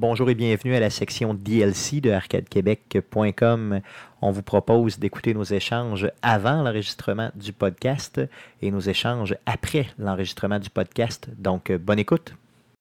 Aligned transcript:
Bonjour 0.00 0.30
et 0.30 0.34
bienvenue 0.34 0.74
à 0.74 0.80
la 0.80 0.88
section 0.88 1.34
DLC 1.34 2.00
de 2.00 2.10
arcadequebec.com. 2.10 3.80
On 4.22 4.30
vous 4.30 4.42
propose 4.42 4.98
d'écouter 4.98 5.34
nos 5.34 5.44
échanges 5.44 6.10
avant 6.22 6.62
l'enregistrement 6.62 7.30
du 7.34 7.52
podcast 7.52 8.18
et 8.62 8.70
nos 8.70 8.80
échanges 8.80 9.36
après 9.44 9.88
l'enregistrement 9.98 10.58
du 10.58 10.70
podcast. 10.70 11.28
Donc, 11.36 11.68
euh, 11.68 11.76
bonne 11.76 11.98
écoute. 11.98 12.32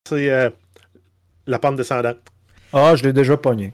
C'est 0.07 0.32
euh, 0.32 0.50
la 1.45 1.59
pente 1.59 1.75
descendante. 1.75 2.19
Ah, 2.71 2.95
je 2.95 3.04
l'ai 3.04 3.11
déjà 3.11 3.36
pogné. 3.36 3.73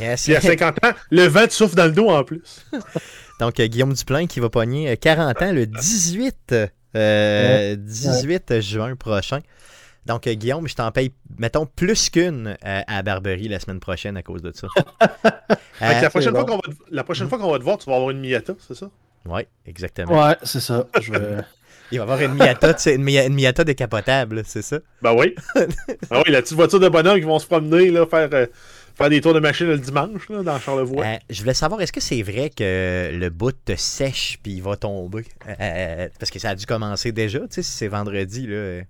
Yes. 0.00 0.26
Il 0.26 0.32
y 0.32 0.36
a 0.36 0.40
50 0.40 0.84
ans, 0.84 0.92
le 1.10 1.28
vent 1.28 1.46
te 1.46 1.52
souffle 1.52 1.76
dans 1.76 1.86
le 1.86 1.92
dos 1.92 2.08
en 2.08 2.24
plus. 2.24 2.66
Donc, 3.38 3.60
euh, 3.60 3.68
Guillaume 3.68 3.92
Duplain 3.92 4.26
qui 4.26 4.40
va 4.40 4.50
pogner 4.50 4.90
euh, 4.90 4.96
40 5.00 5.42
ans 5.42 5.52
le 5.52 5.64
18, 5.64 6.56
euh, 6.96 7.76
18 7.76 8.60
juin 8.60 8.96
prochain. 8.96 9.38
Donc, 10.06 10.26
euh, 10.26 10.34
Guillaume, 10.34 10.66
je 10.66 10.74
t'en 10.74 10.90
paye, 10.90 11.12
mettons, 11.38 11.66
plus 11.66 12.10
qu'une 12.10 12.56
euh, 12.64 12.80
à 12.86 13.02
Barberie 13.02 13.48
la 13.48 13.60
semaine 13.60 13.80
prochaine 13.80 14.16
à 14.16 14.22
cause 14.22 14.42
de 14.42 14.52
ça. 14.52 14.66
Fait 15.78 15.96
que 15.96 16.02
la, 16.02 16.10
prochaine 16.10 16.32
bon. 16.32 16.40
fois 16.40 16.46
qu'on 16.46 16.56
va, 16.56 16.74
te- 16.74 16.94
la 16.94 17.04
prochaine 17.04 17.28
fois 17.28 17.38
qu'on 17.38 17.50
va 17.50 17.58
te 17.58 17.64
voir, 17.64 17.78
tu 17.78 17.88
vas 17.88 17.96
avoir 17.96 18.10
une 18.10 18.20
Miata, 18.20 18.54
c'est 18.66 18.74
ça? 18.74 18.90
Oui, 19.26 19.42
exactement. 19.66 20.26
Ouais, 20.28 20.36
c'est 20.42 20.60
ça. 20.60 20.86
Je 21.00 21.12
vais- 21.12 21.36
Il 21.92 21.98
va 21.98 22.04
y 22.04 22.08
avoir 22.08 22.20
une 22.20 22.34
Miata, 22.34 22.72
tu 22.74 22.82
sais, 22.82 22.94
une, 22.94 23.08
une 23.08 23.34
Miata 23.34 23.64
décapotable, 23.64 24.42
c'est 24.46 24.62
ça? 24.62 24.78
Ben 25.02 25.12
oui. 25.12 25.34
ah 26.10 26.22
oui, 26.24 26.30
la 26.32 26.40
petite 26.40 26.56
voiture 26.56 26.78
de 26.78 26.88
bonhomme 26.88 27.18
qui 27.18 27.24
vont 27.24 27.38
se 27.40 27.46
promener, 27.46 27.90
là, 27.90 28.06
faire, 28.06 28.28
euh, 28.32 28.46
faire 28.94 29.10
des 29.10 29.20
tours 29.20 29.34
de 29.34 29.40
machine 29.40 29.66
le 29.66 29.76
dimanche, 29.78 30.28
là, 30.28 30.44
dans 30.44 30.60
Charlevoix. 30.60 31.04
Euh, 31.04 31.16
je 31.28 31.40
voulais 31.40 31.54
savoir, 31.54 31.80
est-ce 31.80 31.92
que 31.92 32.00
c'est 32.00 32.22
vrai 32.22 32.48
que 32.50 33.10
le 33.12 33.28
bout 33.30 33.52
te 33.52 33.74
sèche 33.74 34.38
puis 34.40 34.52
il 34.52 34.62
va 34.62 34.76
tomber? 34.76 35.24
Euh, 35.60 36.08
parce 36.20 36.30
que 36.30 36.38
ça 36.38 36.50
a 36.50 36.54
dû 36.54 36.64
commencer 36.64 37.10
déjà, 37.10 37.40
tu 37.40 37.46
sais, 37.50 37.62
si 37.62 37.72
c'est 37.72 37.88
vendredi, 37.88 38.46
là. 38.46 38.82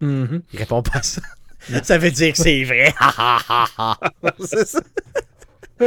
Mhm. 0.00 0.42
Il 0.52 0.58
répond 0.58 0.82
pas 0.82 0.98
à 0.98 1.02
ça. 1.02 1.22
ça 1.82 1.98
veut 1.98 2.10
dire 2.10 2.32
que 2.32 2.38
c'est 2.38 2.64
vrai. 2.64 2.94
c'est 4.46 4.66
ça. 4.66 4.80
Ah. 5.80 5.84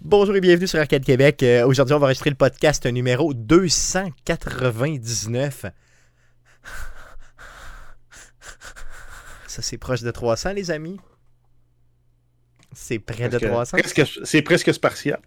Bonjour 0.00 0.36
et 0.36 0.40
bienvenue 0.40 0.66
sur 0.68 0.78
Arcade 0.78 1.04
Québec. 1.04 1.42
Euh, 1.42 1.66
Aujourd'hui, 1.66 1.94
on 1.94 1.98
va 1.98 2.04
enregistrer 2.06 2.30
le 2.30 2.36
podcast 2.36 2.86
numéro 2.86 3.34
299. 3.34 5.66
Ça, 9.46 9.62
c'est 9.62 9.78
proche 9.78 10.02
de 10.02 10.10
300, 10.10 10.52
les 10.52 10.70
amis. 10.70 10.98
C'est 12.74 12.98
près 12.98 13.28
de 13.28 13.38
Presque- 13.38 13.52
300. 13.52 13.78
presque- 13.78 14.20
C'est 14.24 14.42
presque 14.42 14.74
spartiate. 14.74 15.20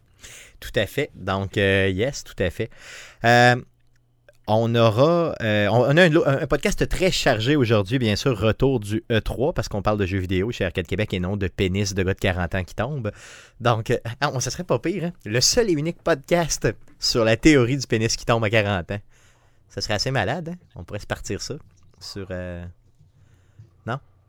Tout 0.60 0.72
à 0.76 0.86
fait. 0.86 1.10
Donc, 1.16 1.58
euh, 1.58 1.88
yes, 1.90 2.24
tout 2.24 2.36
à 2.44 2.50
fait. 2.50 2.70
Euh, 3.24 3.56
on 4.58 4.74
aura 4.76 5.36
euh, 5.42 5.70
a 5.70 6.42
un, 6.42 6.48
podcast 6.48 6.88
très 6.88 7.12
chargé 7.12 7.56
aujourd'hui, 7.56 8.00
bien 8.00 8.16
sûr, 8.16 8.38
retour 8.40 8.80
du 8.80 9.04
E3, 9.10 9.54
parce 9.54 9.68
qu'on 9.68 9.82
parle 9.82 9.98
de 9.98 10.06
jeux 10.06 10.20
vidéo 10.20 10.52
chez 10.52 10.66
Arcade 10.66 10.88
Québec 10.88 11.14
et 11.14 11.20
non 11.20 11.38
de 11.38 11.48
pénis 11.48 11.94
de 11.94 12.04
gars 12.04 12.14
de 12.14 12.20
40 12.20 12.56
ans 12.56 12.64
qui 12.64 12.76
tombent. 12.76 13.12
Donc, 13.60 13.92
euh, 13.92 13.98
ah, 14.22 14.32
on, 14.34 14.40
serait 14.40 14.64
pas 14.64 14.80
pire, 14.80 15.06
hein? 15.06 15.14
Le 15.26 15.42
seul 15.42 15.70
et 15.70 15.74
unique 15.74 16.02
podcast 16.02 16.68
sur 17.00 17.24
la 17.24 17.38
théorie 17.38 17.78
du 17.78 17.88
pénis 17.88 18.16
qui 18.16 18.26
tombe 18.26 18.44
à 18.44 18.50
40 18.50 18.92
ans. 18.92 19.00
Ça 19.70 19.82
serait 19.82 19.94
assez 19.96 20.12
malade, 20.12 20.50
hein? 20.54 20.58
On 20.76 20.84
pourrait 20.84 21.00
se 21.00 21.08
partir 21.08 21.42
ça 21.42 21.56
sur... 22.00 22.28
euh, 22.32 22.66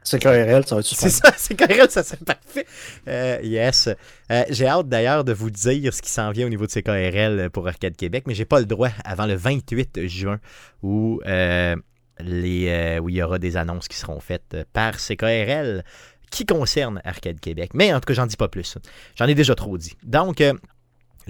C'est 0.03 0.19
KRL, 0.19 0.67
ça 0.67 0.75
va 0.75 0.81
être 0.81 0.87
super. 0.87 1.11
c'est 1.11 1.11
ça, 1.11 1.33
c'est 1.37 1.55
correct, 1.55 1.91
ça 1.91 2.03
serait 2.03 2.25
parfait. 2.25 2.67
Euh, 3.07 3.39
yes. 3.43 3.89
Euh, 4.31 4.45
j'ai 4.49 4.67
hâte 4.67 4.89
d'ailleurs 4.89 5.25
de 5.25 5.33
vous 5.33 5.51
dire 5.51 5.93
ce 5.93 6.01
qui 6.01 6.11
s'en 6.11 6.31
vient 6.31 6.47
au 6.47 6.49
niveau 6.49 6.67
de 6.67 6.71
CKRL 6.71 7.51
pour 7.51 7.69
Arcade 7.69 7.97
Québec, 7.97 8.25
mais 8.27 8.35
j'ai 8.35 8.47
pas 8.47 8.61
le 8.61 8.67
droit 8.67 8.91
avant 9.05 9.27
le 9.27 9.35
28 9.35 10.07
juin 10.07 10.41
où, 10.83 11.21
euh, 11.27 11.77
où 12.19 13.09
il 13.09 13.15
y 13.15 13.23
aura 13.23 13.39
des 13.39 13.57
annonces 13.57 13.89
qui 13.89 13.97
seront 13.97 14.21
faites 14.21 14.57
par 14.73 14.97
CKRL 14.97 15.85
qui 16.31 16.47
concernent 16.47 17.01
Arcade 17.05 17.41
Québec. 17.41 17.73
Mais 17.75 17.93
en 17.93 18.01
tout 18.01 18.07
cas, 18.07 18.15
j'en 18.15 18.27
dis 18.27 18.37
pas 18.37 18.49
plus. 18.49 18.79
J'en 19.17 19.27
ai 19.27 19.35
déjà 19.35 19.55
trop 19.55 19.77
dit. 19.77 19.97
Donc, 20.03 20.43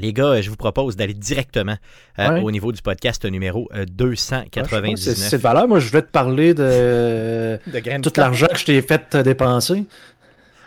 les 0.01 0.13
gars, 0.13 0.41
je 0.41 0.51
vous 0.51 0.57
propose 0.57 0.97
d'aller 0.97 1.15
directement 1.15 1.77
euh, 2.19 2.29
Ouais. 2.31 2.41
au 2.43 2.51
niveau 2.51 2.73
du 2.73 2.83
podcast 2.83 3.25
numéro 3.25 3.69
euh, 3.75 3.81
Ouais, 3.81 3.87
je 4.15 4.15
sais 4.17 4.37
pas, 4.37 4.43
299. 4.47 5.17
C'est 5.17 5.37
de 5.37 5.43
valeur. 5.43 5.69
Moi, 5.69 5.79
je 5.79 5.91
vais 5.91 6.03
te 6.03 6.11
parler 6.11 6.55
de 6.55 7.59
de 7.67 8.01
tout 8.09 8.13
l'argent 8.17 8.47
que 8.49 8.59
je 8.59 8.65
t'ai 8.65 8.83
fait 8.83 9.15
euh, 9.15 9.23
dépenser. 9.23 9.85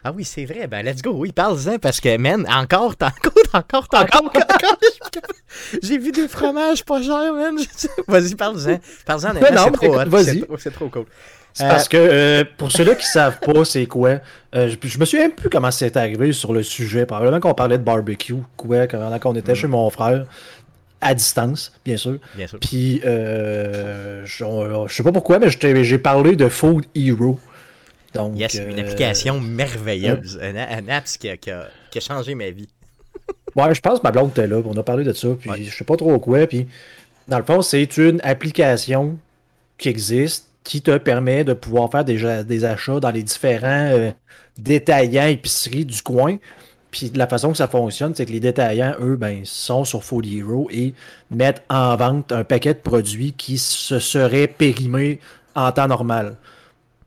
Ah 0.05 0.11
oui, 0.13 0.25
c'est 0.25 0.43
vrai. 0.43 0.67
Ben, 0.67 0.83
let's 0.85 1.01
go. 1.01 1.11
Oui, 1.15 1.31
parle-en 1.31 1.77
parce 1.79 2.01
que, 2.01 2.17
man, 2.17 2.45
encore, 2.53 2.95
t'as 2.97 3.07
encore, 3.17 3.33
t'as 3.51 3.59
encore, 3.59 3.87
t'as 3.87 4.03
encore, 4.03 4.25
encore. 4.25 4.77
J'ai 5.81 5.97
vu 5.97 6.11
des 6.11 6.27
fromages 6.27 6.83
pas 6.83 7.01
chers, 7.01 7.33
man. 7.33 7.55
Vas-y, 8.07 8.35
parle-en. 8.35 8.77
Parle-en. 9.05 9.31
C'est 10.23 10.41
trop- 10.41 10.57
C'est 10.57 10.71
trop 10.71 10.89
cool. 10.89 11.05
C'est 11.53 11.65
Euh, 11.65 11.69
parce 11.69 11.87
que 11.87 11.97
euh, 11.97 12.43
pour 12.57 12.71
ceux-là 12.71 12.95
qui 12.95 13.05
savent 13.05 13.39
pas 13.39 13.63
c'est 13.63 13.85
quoi, 13.85 14.19
euh, 14.55 14.69
je, 14.69 14.87
je 14.87 14.97
me 14.97 15.05
souviens 15.05 15.29
plus 15.29 15.49
comment 15.49 15.69
c'est 15.71 15.95
arrivé 15.97 16.31
sur 16.31 16.51
le 16.53 16.63
sujet. 16.63 17.05
Probablement 17.05 17.39
qu'on 17.39 17.53
parlait 17.53 17.77
de 17.77 17.83
barbecue, 17.83 18.35
quoi, 18.57 18.87
quand, 18.87 19.19
on 19.25 19.35
était 19.35 19.53
chez 19.55 19.67
mon 19.67 19.89
frère, 19.91 20.25
à 21.01 21.13
distance, 21.13 21.71
bien 21.85 21.97
sûr. 21.97 22.17
Bien 22.35 22.47
sûr. 22.47 22.59
Puis, 22.59 23.01
euh, 23.05 24.25
je, 24.25 24.43
je 24.87 24.93
sais 24.93 25.03
pas 25.03 25.11
pourquoi, 25.11 25.37
mais 25.39 25.49
j'ai 25.83 25.97
parlé 25.99 26.35
de 26.35 26.47
Food 26.49 26.85
Hero. 26.95 27.39
Donc, 28.13 28.37
Yes, 28.37 28.53
une 28.55 28.77
euh, 28.77 28.81
application 28.81 29.39
merveilleuse. 29.39 30.39
Un, 30.41 30.55
un 30.55 30.87
app 30.89 31.05
qui 31.05 31.29
a, 31.29 31.37
qui 31.37 31.49
a- 31.51 31.67
qui 31.91 31.97
a 31.97 32.01
changé 32.01 32.35
ma 32.35 32.49
vie. 32.49 32.69
Ouais, 33.55 33.75
je 33.75 33.81
pense 33.81 33.99
que 33.99 34.03
ma 34.03 34.11
blonde 34.11 34.31
était 34.31 34.47
là, 34.47 34.61
on 34.65 34.75
a 34.77 34.81
parlé 34.81 35.03
de 35.03 35.13
ça, 35.13 35.27
puis 35.39 35.47
Ouais. 35.49 35.61
je 35.63 35.75
sais 35.75 35.83
pas 35.83 35.95
trop 35.95 36.17
quoi. 36.19 36.47
Puis, 36.47 36.67
dans 37.27 37.37
le 37.37 37.43
fond, 37.43 37.61
c'est 37.61 37.97
une 37.97 38.19
application 38.23 39.17
qui 39.77 39.89
existe 39.89 40.47
qui 40.63 40.81
te 40.81 40.97
permet 40.97 41.43
de 41.43 41.53
pouvoir 41.53 41.91
faire 41.91 42.05
des, 42.05 42.43
des 42.43 42.65
achats 42.65 42.99
dans 42.99 43.11
les 43.11 43.23
différents 43.23 43.89
euh, 43.91 44.11
détaillants 44.57 45.27
épiceries 45.27 45.85
du 45.85 46.01
coin. 46.01 46.37
Puis 46.91 47.09
de 47.09 47.17
la 47.17 47.27
façon 47.27 47.51
que 47.51 47.57
ça 47.57 47.67
fonctionne, 47.67 48.13
c'est 48.13 48.25
que 48.25 48.31
les 48.31 48.39
détaillants, 48.39 48.93
eux, 49.01 49.15
ben, 49.15 49.41
sont 49.45 49.83
sur 49.83 50.03
Food 50.03 50.27
Hero 50.27 50.67
et 50.71 50.93
mettent 51.31 51.63
en 51.69 51.95
vente 51.95 52.31
un 52.31 52.43
paquet 52.43 52.75
de 52.75 52.79
produits 52.79 53.33
qui 53.33 53.57
se 53.57 53.97
seraient 53.97 54.47
périmés 54.47 55.19
en 55.55 55.71
temps 55.71 55.87
normal. 55.87 56.35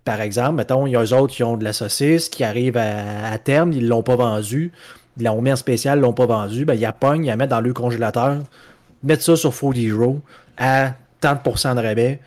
Par 0.04 0.20
exemple, 0.20 0.54
mettons, 0.54 0.86
il 0.86 0.92
y 0.92 0.96
a 0.96 1.02
eux 1.04 1.14
autres 1.14 1.34
qui 1.34 1.44
ont 1.44 1.56
de 1.56 1.64
la 1.64 1.72
saucisse 1.72 2.28
qui 2.28 2.42
arrive 2.42 2.76
à, 2.76 3.38
terme, 3.38 3.72
ils 3.72 3.86
l'ont 3.86 4.02
pas 4.02 4.16
vendu. 4.16 4.72
Ils 5.18 5.24
l'ont 5.24 5.40
mis 5.40 5.52
en 5.52 5.56
spécial, 5.56 5.98
ils 5.98 6.02
l'ont 6.02 6.12
pas 6.12 6.26
vendu. 6.26 6.64
Ben, 6.64 6.74
ils 6.74 6.80
la 6.80 6.92
pognent, 6.92 7.24
ils 7.24 7.28
la 7.28 7.36
mettent 7.36 7.50
dans 7.50 7.60
le 7.60 7.72
congélateur, 7.72 8.38
mettent 9.04 9.22
ça 9.22 9.36
sur 9.36 9.54
Food 9.54 9.76
Hero 9.78 10.20
à 10.58 10.94
30% 11.22 11.76
de 11.76 11.80
rabais. 11.80 12.20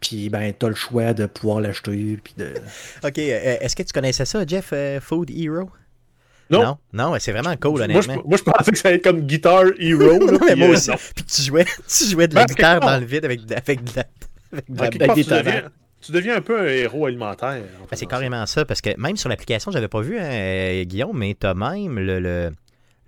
Puis, 0.00 0.28
ben, 0.30 0.52
t'as 0.56 0.68
le 0.68 0.74
choix 0.74 1.12
de 1.12 1.26
pouvoir 1.26 1.60
l'acheter. 1.60 2.18
Puis 2.22 2.34
de... 2.36 2.54
Ok, 3.04 3.18
euh, 3.18 3.56
est-ce 3.60 3.74
que 3.74 3.82
tu 3.82 3.92
connaissais 3.92 4.24
ça, 4.24 4.44
Jeff, 4.46 4.70
euh, 4.72 5.00
Food 5.00 5.30
Hero? 5.30 5.70
Non. 6.50 6.62
Non, 6.62 6.78
non, 6.92 7.16
c'est 7.18 7.32
vraiment 7.32 7.54
cool, 7.56 7.72
Moi 7.72 8.00
je, 8.00 8.08
honnêtement. 8.08 8.22
moi, 8.24 8.38
je 8.38 8.42
pensais 8.42 8.70
que 8.70 8.78
ça 8.78 8.88
allait 8.88 8.96
être 8.98 9.04
comme 9.04 9.20
Guitar 9.22 9.64
Hero. 9.78 10.00
là, 10.26 10.32
Ouais, 10.32 10.38
puis, 10.52 10.54
moi 10.56 10.68
euh, 10.68 10.72
aussi. 10.72 10.90
Puis 11.14 11.24
tu 11.24 11.42
jouais, 11.42 11.64
tu 11.88 12.04
jouais 12.04 12.26
de 12.28 12.34
la 12.34 12.46
Ben, 12.46 12.54
guitare 12.54 12.80
dans 12.80 12.98
le 12.98 13.04
vide 13.04 13.24
avec, 13.26 13.44
de- 13.44 13.54
avec 13.54 13.84
de 13.84 13.90
la. 13.96 14.04
Avec 14.52 14.68
de 14.68 14.76
la- 14.78 14.84
avec 14.84 14.98
part, 15.06 15.14
tu, 15.16 15.24
deviens, 15.24 15.42
tomates. 15.42 15.72
tu 16.00 16.12
deviens 16.12 16.36
un 16.36 16.40
peu 16.40 16.58
un 16.60 16.64
héros 16.66 17.04
alimentaire. 17.04 17.48
en 17.82 17.84
Ben, 17.90 17.96
c'est 17.96 18.06
carrément 18.06 18.46
ça, 18.46 18.64
parce 18.64 18.80
que 18.80 18.90
même 18.98 19.16
sur 19.18 19.28
l'application, 19.28 19.70
j'avais 19.72 19.88
pas 19.88 20.00
vu, 20.00 20.18
hein, 20.18 20.22
euh, 20.24 20.84
Guillaume, 20.84 21.18
mais 21.18 21.36
t'as 21.38 21.52
même 21.52 21.98
le, 21.98 22.18
le, 22.18 22.20
le- 22.20 22.52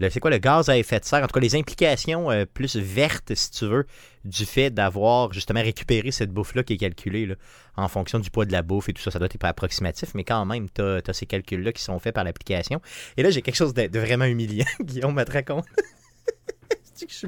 c'est 0.09 0.21
quoi 0.21 0.31
le 0.31 0.39
gaz 0.39 0.69
à 0.69 0.79
effet 0.79 0.99
de 1.01 1.05
serre, 1.05 1.23
en 1.23 1.27
tout 1.27 1.35
cas 1.35 1.41
les 1.41 1.57
implications 1.57 2.31
euh, 2.31 2.45
plus 2.47 2.77
vertes, 2.77 3.35
si 3.35 3.51
tu 3.51 3.67
veux, 3.67 3.87
du 4.25 4.47
fait 4.47 4.71
d'avoir 4.71 5.33
justement 5.33 5.61
récupéré 5.61 6.11
cette 6.11 6.31
bouffe-là 6.31 6.63
qui 6.63 6.75
est 6.75 6.79
calculée 6.79 7.27
là, 7.27 7.35
en 7.77 7.89
fonction 7.89 8.19
du 8.19 8.31
poids 8.31 8.47
de 8.47 8.53
la 8.53 8.63
bouffe 8.63 8.89
et 8.89 8.93
tout 8.93 9.03
ça. 9.03 9.11
Ça 9.11 9.19
doit 9.19 9.27
être 9.27 9.39
pas 9.39 9.49
approximatif, 9.49 10.15
mais 10.15 10.25
quand 10.25 10.45
même, 10.47 10.69
t'as 10.71 11.01
as 11.07 11.13
ces 11.13 11.27
calculs-là 11.27 11.73
qui 11.73 11.83
sont 11.83 11.99
faits 11.99 12.15
par 12.15 12.25
l'application. 12.25 12.81
Et 13.17 13.23
là, 13.23 13.31
j'ai 13.31 13.43
quelque 13.43 13.57
chose 13.57 13.75
de, 13.75 13.87
de 13.87 13.99
vraiment 13.99 14.25
humiliant, 14.25 14.67
Guillaume 14.81 15.15
me 15.15 15.25
te 15.25 15.33
raconte. 15.33 15.67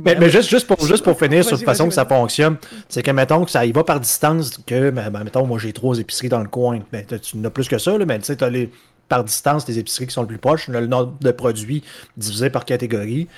Mais, 0.04 0.14
mais 0.16 0.28
juste, 0.28 0.50
juste, 0.50 0.66
pour, 0.66 0.84
juste 0.86 1.02
pour 1.02 1.18
finir 1.18 1.44
sur 1.44 1.56
la 1.56 1.64
façon 1.64 1.88
que 1.88 1.94
ça 1.94 2.04
fonctionne, 2.04 2.58
c'est 2.90 3.02
que, 3.02 3.10
mettons, 3.10 3.44
que 3.44 3.50
ça 3.50 3.64
y 3.64 3.72
va 3.72 3.82
par 3.84 4.00
distance, 4.00 4.58
que, 4.66 4.90
ben, 4.90 5.10
ben, 5.10 5.24
mettons, 5.24 5.46
moi, 5.46 5.58
j'ai 5.58 5.72
trois 5.72 5.98
épiceries 5.98 6.28
dans 6.28 6.42
le 6.42 6.48
coin. 6.48 6.80
Ben, 6.92 7.06
tu 7.06 7.38
en 7.38 7.44
as 7.44 7.50
plus 7.50 7.68
que 7.68 7.78
ça, 7.78 7.96
là, 7.96 8.04
mais 8.04 8.18
tu 8.18 8.26
sais, 8.26 8.36
t'as 8.36 8.50
les, 8.50 8.70
par 9.08 9.24
distance, 9.24 9.66
les 9.68 9.78
épiceries 9.78 10.06
qui 10.06 10.12
sont 10.14 10.22
le 10.22 10.28
plus 10.28 10.38
proches, 10.38 10.68
le 10.68 10.86
nombre 10.86 11.14
de 11.20 11.30
produits 11.30 11.82
divisé 12.16 12.50
par 12.50 12.64
catégorie. 12.64 13.28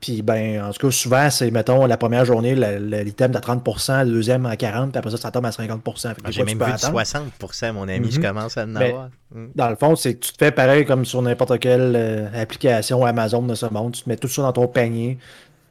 Puis, 0.00 0.20
ben, 0.20 0.60
en 0.64 0.72
tout 0.72 0.88
cas, 0.88 0.90
souvent, 0.90 1.30
c'est, 1.30 1.50
mettons, 1.52 1.86
la 1.86 1.96
première 1.96 2.24
journée, 2.24 2.56
l'item 2.56 3.36
à 3.36 3.38
30%, 3.40 3.98
la 3.98 4.04
deuxième 4.04 4.46
à 4.46 4.56
40%, 4.56 4.88
puis 4.90 4.98
après 4.98 5.10
ça, 5.12 5.16
ça 5.16 5.30
tombe 5.30 5.46
à 5.46 5.50
50%. 5.50 6.08
Fait 6.08 6.14
que 6.16 6.20
Ah, 6.24 6.30
J'ai 6.32 6.42
même 6.42 6.58
vu 6.58 6.64
du 6.64 6.70
attendre. 6.72 6.92
60%, 7.00 7.72
mon 7.72 7.86
ami, 7.88 8.10
je 8.10 8.18
Mhm. 8.18 8.26
commence 8.26 8.58
à 8.58 8.64
en 8.64 8.66
Mais- 8.66 8.88
avoir. 8.90 9.10
Mm. 9.32 9.46
Dans 9.54 9.70
le 9.70 9.76
fond, 9.76 9.94
c'est 9.94 10.14
que 10.14 10.26
tu 10.26 10.32
te 10.32 10.38
fais 10.44 10.50
pareil 10.50 10.84
comme 10.84 11.04
sur 11.04 11.22
n'importe 11.22 11.56
quelle 11.60 11.94
euh, 11.94 12.26
application 12.34 13.04
Amazon 13.04 13.42
de 13.42 13.54
ce 13.54 13.66
monde. 13.66 13.92
Tu 13.92 14.02
te 14.02 14.08
mets 14.08 14.16
tout 14.16 14.26
ça 14.28 14.42
dans 14.42 14.52
ton 14.52 14.66
panier, 14.66 15.18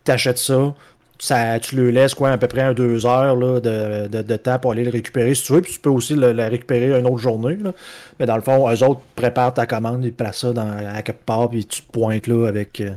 tu 0.05 0.11
achètes 0.11 0.37
ça, 0.37 0.73
ça, 1.23 1.59
tu 1.59 1.75
le 1.75 1.91
laisses 1.91 2.15
quoi, 2.15 2.31
à 2.31 2.37
peu 2.37 2.47
près 2.47 2.61
un 2.61 2.73
deux 2.73 3.05
heures 3.05 3.35
là, 3.35 3.59
de, 3.59 4.07
de- 4.07 4.21
de 4.23 4.35
temps 4.37 4.57
pour 4.59 4.71
aller 4.71 4.83
le 4.83 4.89
récupérer 4.89 5.35
si 5.35 5.43
tu 5.43 5.53
veux. 5.53 5.61
Puis 5.61 5.73
tu 5.73 5.79
peux 5.79 5.89
aussi 5.91 6.15
le, 6.15 6.31
récupérer 6.49 6.97
une 6.99 7.05
autre 7.05 7.19
journée. 7.19 7.57
là. 7.57 7.73
Mais 8.19 8.25
dans 8.25 8.35
le 8.35 8.41
fond, 8.41 8.67
eux 8.69 8.83
autres 8.83 9.01
préparent 9.15 9.53
ta 9.53 9.65
commande, 9.67 10.03
ils 10.03 10.13
placent 10.13 10.39
ça 10.39 10.51
dans, 10.53 10.71
à 10.93 11.01
quelque 11.03 11.23
part, 11.23 11.49
puis 11.49 11.65
tu 11.65 11.81
te 11.83 11.91
pointes 11.91 12.25
là 12.27 12.47
avec 12.47 12.81
euh, 12.81 12.91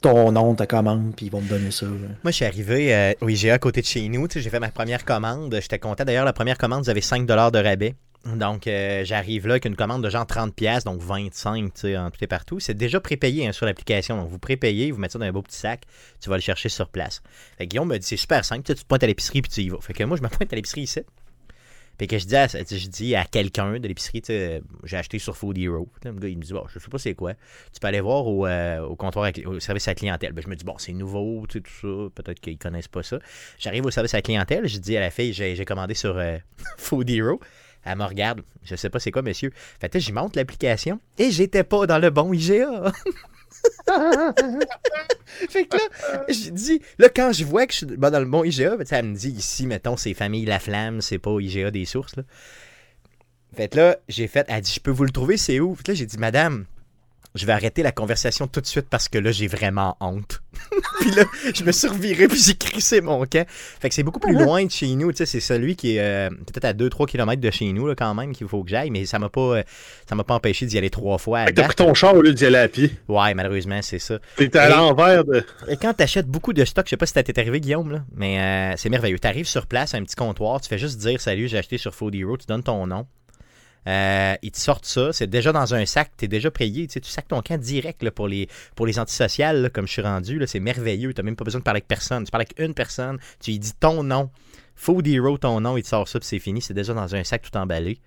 ton 0.00 0.30
nom, 0.30 0.54
ta 0.54 0.66
commande, 0.66 1.12
puis 1.16 1.26
ils 1.26 1.32
vont 1.32 1.40
te 1.40 1.48
donner 1.48 1.70
ça. 1.72 1.86
Moi, 1.86 2.30
je 2.30 2.30
suis 2.32 2.44
arrivé 2.44 2.94
euh, 2.94 3.12
au 3.20 3.28
IGA 3.28 3.54
à 3.54 3.58
côté 3.58 3.80
de 3.80 3.86
chez 3.86 4.06
nous. 4.08 4.28
J'ai 4.32 4.48
fait 4.48 4.60
ma 4.60 4.68
première 4.70 5.04
commande. 5.04 5.56
J'étais 5.60 5.78
content. 5.80 6.04
D'ailleurs, 6.04 6.24
la 6.24 6.32
première 6.32 6.58
commande, 6.58 6.84
vous 6.84 6.90
avez 6.90 7.00
5 7.00 7.26
de 7.26 7.32
rabais. 7.32 7.94
Donc, 8.34 8.66
euh, 8.66 9.04
j'arrive 9.04 9.46
là 9.46 9.54
avec 9.54 9.66
une 9.66 9.76
commande 9.76 10.02
de 10.02 10.10
genre 10.10 10.24
30$, 10.24 10.50
pièces 10.50 10.84
donc 10.84 11.00
25$ 11.00 11.66
tu 11.66 11.70
sais, 11.74 11.96
en 11.96 12.10
tout 12.10 12.22
et 12.22 12.26
partout. 12.26 12.58
C'est 12.58 12.74
déjà 12.74 13.00
prépayé 13.00 13.46
hein, 13.46 13.52
sur 13.52 13.66
l'application. 13.66 14.16
Donc, 14.16 14.28
vous 14.28 14.38
prépayez, 14.38 14.90
vous 14.90 14.98
mettez 14.98 15.12
ça 15.12 15.18
dans 15.18 15.26
un 15.26 15.32
beau 15.32 15.42
petit 15.42 15.56
sac, 15.56 15.82
tu 16.20 16.28
vas 16.28 16.36
le 16.36 16.42
chercher 16.42 16.68
sur 16.68 16.88
place. 16.88 17.22
Fait 17.56 17.66
que 17.66 17.70
Guillaume 17.70 17.88
me 17.88 17.98
dit 17.98 18.06
c'est 18.06 18.16
super 18.16 18.44
simple, 18.44 18.62
tu 18.64 18.74
te 18.74 18.84
pointes 18.84 19.04
à 19.04 19.06
l'épicerie 19.06 19.42
puis 19.42 19.50
tu 19.50 19.62
y 19.62 19.68
vas. 19.68 19.80
Fait 19.80 19.92
que 19.92 20.02
moi, 20.04 20.16
je 20.16 20.22
me 20.22 20.28
pointe 20.28 20.52
à 20.52 20.56
l'épicerie 20.56 20.82
ici. 20.82 21.00
Puis 21.98 22.08
que 22.08 22.18
je 22.18 22.88
dis 22.88 23.14
à, 23.14 23.24
quelqu'un 23.24 23.78
de 23.78 23.88
l'épicerie, 23.88 24.20
tu 24.20 24.26
sais, 24.26 24.62
j'ai 24.84 24.96
acheté 24.98 25.18
sur 25.18 25.34
Food 25.34 25.56
Hero. 25.56 25.88
Le 26.04 26.12
gars, 26.12 26.28
il 26.28 26.36
me 26.36 26.42
dit, 26.42 26.52
bon, 26.52 26.64
je 26.68 26.78
sais 26.78 26.90
pas 26.90 26.98
c'est 26.98 27.14
quoi. 27.14 27.32
Tu 27.72 27.80
peux 27.80 27.86
aller 27.86 28.00
voir 28.00 28.26
au, 28.26 28.46
euh, 28.46 28.94
comptoir, 28.96 29.30
au 29.46 29.60
service 29.60 29.88
à 29.88 29.92
la 29.92 29.94
clientèle. 29.94 30.32
Ben, 30.32 30.42
je 30.42 30.48
me 30.48 30.56
dis, 30.56 30.64
bon, 30.64 30.74
c'est 30.76 30.92
nouveau, 30.92 31.46
tu 31.48 31.58
sais, 31.58 31.62
tout 31.62 31.70
ça. 31.70 32.22
Peut-être 32.22 32.40
qu'ils 32.40 32.58
connaissent 32.58 32.88
pas 32.88 33.02
ça. 33.02 33.18
J'arrive 33.58 33.86
au 33.86 33.90
service 33.90 34.12
à 34.12 34.18
la 34.18 34.22
clientèle, 34.22 34.68
je 34.68 34.76
dis 34.78 34.96
à 34.96 35.00
la 35.00 35.10
fille, 35.10 35.32
j'ai 35.32 35.56
j'ai 35.56 35.64
commandé 35.64 35.94
sur 35.94 36.18
euh, 36.18 36.36
Food 36.76 37.08
Hero. 37.08 37.40
Elle 37.86 37.98
me 37.98 38.04
regarde, 38.04 38.42
je 38.64 38.74
sais 38.74 38.90
pas 38.90 38.98
c'est 38.98 39.12
quoi, 39.12 39.22
monsieur. 39.22 39.52
Fait 39.80 39.88
que 39.88 39.98
j'y 39.98 40.12
monte 40.12 40.34
l'application 40.36 41.00
et 41.18 41.30
j'étais 41.30 41.64
pas 41.64 41.86
dans 41.86 41.98
le 41.98 42.10
bon 42.10 42.32
IGA. 42.32 42.92
fait 45.48 45.66
que 45.66 45.76
là, 45.76 46.24
j'ai 46.28 46.50
dit, 46.50 46.82
là, 46.98 47.08
quand 47.08 47.32
je 47.32 47.44
vois 47.44 47.66
que 47.66 47.72
je 47.72 47.78
suis 47.78 47.86
ben, 47.86 48.10
dans 48.10 48.18
le 48.18 48.26
bon 48.26 48.42
IGA, 48.42 48.76
ben, 48.76 48.84
sais, 48.84 48.96
elle 48.96 49.06
me 49.06 49.14
dit 49.14 49.30
ici, 49.30 49.66
mettons, 49.66 49.96
c'est 49.96 50.14
Famille 50.14 50.44
La 50.44 50.58
Flamme, 50.58 51.00
c'est 51.00 51.18
pas 51.18 51.38
IGA 51.38 51.70
des 51.70 51.84
sources, 51.84 52.16
là. 52.16 52.24
Fait 53.54 53.68
que 53.68 53.76
là, 53.76 53.96
j'ai 54.08 54.26
fait, 54.26 54.44
elle 54.48 54.60
dit, 54.60 54.72
je 54.74 54.80
peux 54.80 54.90
vous 54.90 55.04
le 55.04 55.10
trouver, 55.10 55.36
c'est 55.36 55.60
où? 55.60 55.74
Fait 55.76 55.84
que 55.84 55.92
là, 55.92 55.94
j'ai 55.94 56.06
dit, 56.06 56.18
madame, 56.18 56.66
je 57.36 57.46
vais 57.46 57.52
arrêter 57.52 57.82
la 57.82 57.92
conversation 57.92 58.46
tout 58.46 58.60
de 58.60 58.66
suite 58.66 58.86
parce 58.88 59.08
que 59.08 59.18
là, 59.18 59.30
j'ai 59.30 59.46
vraiment 59.46 59.96
honte. 60.00 60.42
puis 61.00 61.10
là, 61.10 61.24
je 61.54 61.62
me 61.64 61.72
suis 61.72 61.88
reviré 61.88 62.28
puis 62.28 62.40
j'ai 62.40 62.54
crissé 62.54 63.00
mon 63.00 63.24
camp. 63.26 63.46
Fait 63.48 63.88
que 63.88 63.94
c'est 63.94 64.02
beaucoup 64.02 64.20
plus 64.20 64.34
loin 64.34 64.64
de 64.64 64.70
chez 64.70 64.94
nous, 64.94 65.12
tu 65.12 65.18
sais, 65.18 65.26
c'est 65.26 65.40
celui 65.40 65.76
qui 65.76 65.96
est 65.96 66.00
euh, 66.00 66.30
peut-être 66.30 66.64
à 66.64 66.72
2-3 66.72 67.06
km 67.06 67.40
de 67.40 67.50
chez 67.50 67.72
nous, 67.72 67.86
là, 67.86 67.94
quand 67.94 68.14
même, 68.14 68.34
qu'il 68.34 68.48
faut 68.48 68.62
que 68.64 68.70
j'aille, 68.70 68.90
mais 68.90 69.04
ça 69.06 69.18
m'a 69.18 69.28
pas, 69.28 69.62
ça 70.08 70.14
m'a 70.14 70.24
pas 70.24 70.34
empêché 70.34 70.66
d'y 70.66 70.78
aller 70.78 70.90
trois 70.90 71.18
fois 71.18 71.44
T'as 71.52 71.64
pris 71.64 71.76
ton 71.76 71.94
char 71.94 72.14
au 72.14 72.22
lieu 72.22 72.32
d'y 72.32 72.46
aller 72.46 72.58
à 72.58 72.68
pied. 72.68 72.90
Ouais, 73.08 73.34
malheureusement, 73.34 73.80
c'est 73.82 73.98
ça. 73.98 74.18
T'es 74.36 74.56
à 74.56 74.68
l'envers 74.68 75.24
de. 75.24 75.44
Et 75.68 75.76
quand 75.76 75.94
tu 75.94 76.02
achètes 76.02 76.26
beaucoup 76.26 76.52
de 76.52 76.64
stock, 76.64 76.86
je 76.86 76.90
sais 76.90 76.96
pas 76.96 77.06
si 77.06 77.12
ça 77.12 77.22
t'est 77.22 77.38
arrivé, 77.38 77.60
Guillaume, 77.60 77.92
là, 77.92 78.04
mais 78.14 78.40
euh, 78.40 78.74
c'est 78.76 78.88
merveilleux. 78.88 79.18
Tu 79.18 79.28
arrives 79.28 79.46
sur 79.46 79.66
place, 79.66 79.94
un 79.94 80.02
petit 80.02 80.16
comptoir, 80.16 80.60
tu 80.60 80.68
fais 80.68 80.78
juste 80.78 80.98
dire 80.98 81.20
salut, 81.20 81.48
j'ai 81.48 81.58
acheté 81.58 81.78
sur 81.78 81.94
Food 81.94 82.14
Hero, 82.14 82.36
tu 82.36 82.46
donnes 82.46 82.62
ton 82.62 82.86
nom. 82.86 83.06
Euh, 83.86 84.34
ils 84.42 84.50
te 84.50 84.58
sortent 84.58 84.84
ça, 84.84 85.12
c'est 85.12 85.28
déjà 85.28 85.52
dans 85.52 85.74
un 85.74 85.86
sac, 85.86 86.10
tu 86.16 86.24
es 86.24 86.28
déjà 86.28 86.50
payé, 86.50 86.86
tu, 86.86 86.94
sais, 86.94 87.00
tu 87.00 87.10
sacs 87.10 87.28
ton 87.28 87.40
camp 87.40 87.60
direct 87.60 88.02
là, 88.02 88.10
pour, 88.10 88.26
les, 88.26 88.48
pour 88.74 88.86
les 88.86 88.98
antisociales, 88.98 89.70
comme 89.72 89.86
je 89.86 89.92
suis 89.92 90.02
rendu, 90.02 90.42
c'est 90.46 90.58
merveilleux, 90.58 91.14
tu 91.14 91.22
même 91.22 91.36
pas 91.36 91.44
besoin 91.44 91.60
de 91.60 91.64
parler 91.64 91.78
avec 91.78 91.88
personne, 91.88 92.24
tu 92.24 92.30
parles 92.30 92.42
avec 92.42 92.58
une 92.58 92.74
personne, 92.74 93.18
tu 93.40 93.52
lui 93.52 93.58
dis 93.60 93.72
ton 93.78 94.02
nom, 94.02 94.30
Food 94.74 95.06
Hero, 95.06 95.38
ton 95.38 95.60
nom, 95.60 95.76
il 95.76 95.82
te 95.84 95.88
sort 95.88 96.08
ça, 96.08 96.18
puis 96.18 96.26
c'est 96.26 96.38
fini, 96.40 96.60
c'est 96.60 96.74
déjà 96.74 96.94
dans 96.94 97.14
un 97.14 97.22
sac 97.22 97.42
tout 97.42 97.56
emballé. 97.56 98.00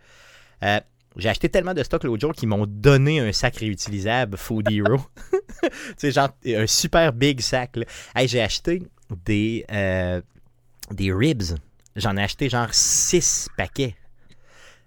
Euh, 0.63 0.79
j'ai 1.15 1.29
acheté 1.29 1.49
tellement 1.49 1.73
de 1.73 1.83
stock 1.83 2.03
l'autre 2.03 2.21
jour 2.21 2.33
qu'ils 2.33 2.49
m'ont 2.49 2.65
donné 2.67 3.19
un 3.19 3.31
sac 3.31 3.57
réutilisable 3.57 4.37
Food 4.37 4.71
Hero. 4.71 4.97
tu 5.61 5.69
sais, 5.97 6.11
genre 6.11 6.29
un 6.45 6.67
super 6.67 7.13
big 7.13 7.41
sac. 7.41 7.77
Hey, 8.15 8.27
j'ai 8.27 8.41
acheté 8.41 8.83
des, 9.25 9.65
euh, 9.71 10.21
des 10.91 11.11
ribs. 11.11 11.57
J'en 11.95 12.15
ai 12.15 12.23
acheté 12.23 12.49
genre 12.49 12.69
6 12.71 13.49
paquets. 13.57 13.95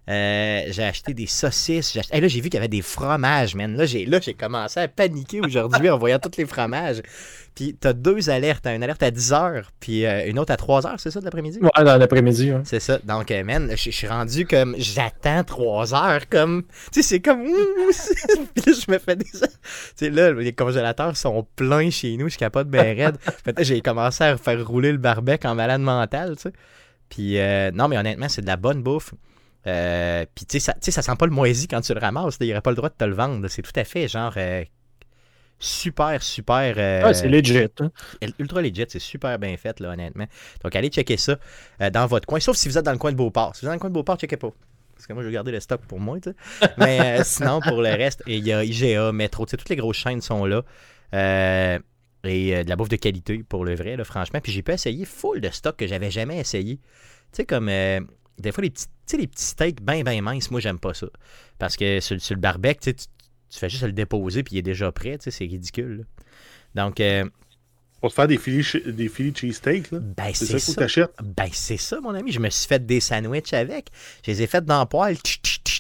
Euh, 0.09 0.63
j'ai 0.71 0.83
acheté 0.83 1.15
des 1.15 1.27
saucisses. 1.29 1.93
J'ai 1.93 2.01
acheté- 2.01 2.15
Hey, 2.17 2.21
là, 2.21 2.27
j'ai 2.29 2.41
vu 2.41 2.49
qu'il 2.49 2.55
y 2.55 2.59
avait 2.59 2.67
des 2.67 2.83
fromages, 2.83 3.55
man. 3.55 3.77
Là, 3.77 3.87
j'ai, 3.87 4.05
là, 4.05 4.19
j'ai 4.21 4.35
commencé 4.35 4.81
à 4.81 4.89
paniquer 4.89 5.41
aujourd'hui 5.41 5.89
en 5.91 5.97
voyant 5.97 6.19
tous 6.19 6.37
les 6.39 6.45
fromages. 6.47 7.03
Puis, 7.55 7.77
t'as 7.79 7.93
deux 7.93 8.29
alertes. 8.29 8.63
T'as 8.65 8.75
une 8.75 8.83
alerte 8.83 9.03
à 9.03 9.11
10h, 9.13 9.63
puis 9.79 10.05
euh, 10.05 10.27
une 10.29 10.39
autre 10.41 10.53
à 10.53 10.57
3h, 10.57 10.95
c'est 10.99 11.11
ça, 11.13 11.21
de 11.21 11.25
l'après-midi? 11.25 11.61
Ouais, 11.61 11.85
dans 11.85 11.97
l'après-midi. 11.99 12.51
hein. 12.51 12.63
C'est 12.65 12.81
ça. 12.81 12.99
Donc, 13.05 13.31
euh, 13.31 13.45
man, 13.45 13.69
je 13.71 13.77
je 13.77 13.91
suis 13.91 14.09
rendu 14.09 14.45
comme. 14.47 14.75
J'attends 14.79 15.45
trois 15.45 15.95
heures, 15.95 16.29
comme. 16.29 16.65
Tu 16.93 17.03
sais, 17.03 17.09
c'est 17.09 17.21
comme. 17.21 17.45
Puis 17.45 18.65
là, 18.67 18.73
je 18.87 18.91
me 18.91 18.99
fais 18.99 19.15
des. 19.15 19.25
Tu 19.27 19.39
sais, 19.95 20.11
là, 20.11 20.33
les 20.33 20.53
congélateurs 20.53 21.17
sont 21.17 21.47
pleins 21.55 21.91
chez 21.91 22.17
nous, 22.17 22.29
je 22.29 22.39
capote 22.39 22.69
bien 22.69 22.83
raide. 22.83 23.19
J'ai 23.61 23.81
commencé 23.83 24.25
à 24.25 24.37
faire 24.37 24.67
rouler 24.67 24.91
le 24.91 24.99
barbecue 24.99 25.47
en 25.47 25.55
malade 25.55 25.81
mental, 25.81 26.35
tu 26.37 26.43
sais. 26.43 26.53
Puis, 27.09 27.39
euh, 27.39 27.71
non, 27.73 27.87
mais 27.89 27.99
honnêtement, 27.99 28.29
c'est 28.29 28.43
de 28.43 28.47
la 28.47 28.57
bonne 28.57 28.83
bouffe. 28.83 29.13
Euh, 29.67 30.25
puis, 30.35 30.45
tu 30.47 30.59
sais, 30.61 30.73
ça, 30.91 31.03
sent 31.03 31.17
pas 31.19 31.27
le 31.27 31.33
moisi 31.33 31.69
quand 31.69 31.81
tu 31.81 31.95
le 31.95 32.01
ramasses. 32.01 32.37
Il 32.41 32.51
aurait 32.51 32.61
pas 32.61 32.71
le 32.71 32.77
droit 32.77 32.89
de 32.89 32.95
te 32.95 33.05
le 33.05 33.15
vendre. 33.15 33.47
C'est 33.49 33.63
tout 33.63 33.73
à 33.77 33.85
fait, 33.85 34.09
genre. 34.09 34.33
euh, 34.37 34.65
super, 35.59 36.23
super. 36.23 36.75
euh, 36.77 37.05
Ouais, 37.05 37.15
c'est 37.15 37.29
legit. 37.29 37.59
hein. 37.81 37.91
Ultra 38.39 38.61
legit, 38.63 38.85
c'est 38.89 38.99
super 38.99 39.39
bien 39.39 39.57
fait, 39.57 39.79
là, 39.81 39.91
honnêtement. 39.91 40.27
Donc, 40.65 40.75
allez 40.75 40.89
checker 40.89 41.17
ça 41.17 41.39
dans 41.93 42.07
votre 42.07 42.27
coin, 42.27 42.41
sauf 42.41 42.57
si 42.57 42.69
vous 42.69 42.79
êtes 42.79 42.85
dans 42.85 42.93
le 42.93 42.99
coin 42.99 43.13
de 43.13 43.17
Beauport. 43.17 43.55
Si 43.55 43.61
vous 43.63 43.67
êtes 43.67 43.71
dans 43.71 43.75
le 43.75 43.81
coin 43.81 43.91
de 43.91 43.95
Beauport, 43.95 44.17
checkez 44.17 44.37
pas. 44.37 44.51
Parce 44.95 45.07
que 45.07 45.13
moi, 45.13 45.23
je 45.23 45.29
vais 45.29 45.35
garder 45.35 45.53
le 45.53 45.61
stock 45.61 45.81
pour 45.83 46.01
moi, 46.01 46.19
tu 46.21 46.31
sais. 46.31 46.69
Mais 46.79 47.23
sinon, 47.25 47.61
pour 47.61 47.81
le 47.83 47.91
reste, 47.91 48.23
il 48.27 48.45
y 48.47 48.53
a 48.53 48.65
IGA, 48.65 49.13
Metro, 49.13 49.47
tu 49.47 49.51
sais, 49.51 49.57
toutes 49.57 49.69
les 49.69 49.77
grosses 49.77 49.97
chaînes 49.97 50.21
sont 50.21 50.45
là. 50.47 50.63
Et 52.25 52.65
de 52.65 52.69
la 52.69 52.77
bouffe 52.77 52.89
de 52.89 52.97
qualité, 52.97 53.43
pour 53.49 53.65
le 53.65 53.75
vrai, 53.75 53.97
là, 53.97 54.05
franchement. 54.05 54.41
Puis 54.41 54.53
j'ai 54.53 54.63
pu 54.63 54.73
essayer 54.73 55.05
full 55.05 55.41
de 55.41 55.49
stock 55.51 55.77
que 55.77 55.87
j'avais 55.87 56.11
jamais 56.11 56.39
essayé. 56.39 56.77
Tu 56.77 56.83
sais, 57.33 57.45
comme 57.45 57.69
des 58.43 58.53
fois, 58.53 58.63
les 58.63 58.71
petits, 58.71 58.87
les 59.17 59.27
petits 59.27 59.45
steaks 59.45 59.83
bien, 59.83 60.03
bien 60.03 60.21
minces, 60.23 60.51
moi, 60.51 60.61
j'aime 60.61 60.79
pas 60.79 60.95
ça. 60.95 61.07
Parce 61.59 61.77
que 61.77 62.01
sur, 62.01 62.21
sur 62.21 62.35
le 62.35 62.41
barbecue, 62.41 62.95
tu 62.95 63.07
fais 63.59 63.69
juste 63.71 63.85
le 63.85 63.93
déposer, 63.93 64.43
puis 64.43 64.57
il 64.57 64.59
est 64.59 64.63
déjà 64.63 64.91
prêt, 64.93 65.19
tu 65.19 65.25
sais, 65.25 65.31
c'est 65.31 65.45
ridicule. 65.45 65.99
là. 65.99 66.85
Donc, 66.85 67.01
euh, 67.01 67.25
Pour 68.01 68.11
te 68.11 68.15
faire 68.15 68.27
des 68.29 68.39
filets, 68.39 68.65
des 68.87 69.09
filets 69.09 69.33
cheesesteak, 69.35 69.91
là. 69.91 69.99
ben, 70.01 70.31
C'est 70.35 70.47
ça 70.47 70.59
faut 70.59 70.73
ça. 70.73 70.87
que. 70.87 71.23
Ben, 71.23 71.49
c'est 71.53 71.77
ça, 71.77 72.01
mon 72.01 72.15
ami. 72.15 72.33
Je 72.33 72.41
me 72.41 72.49
suis 72.51 72.67
fait 72.67 72.85
des 72.85 73.01
sandwichs 73.01 73.53
avec. 73.53 73.89
Je 74.27 74.31
les 74.33 74.43
ai 74.43 74.47
fait 74.47 74.65
dans 74.65 74.81
le 74.81 74.87
poêle. 74.87 75.17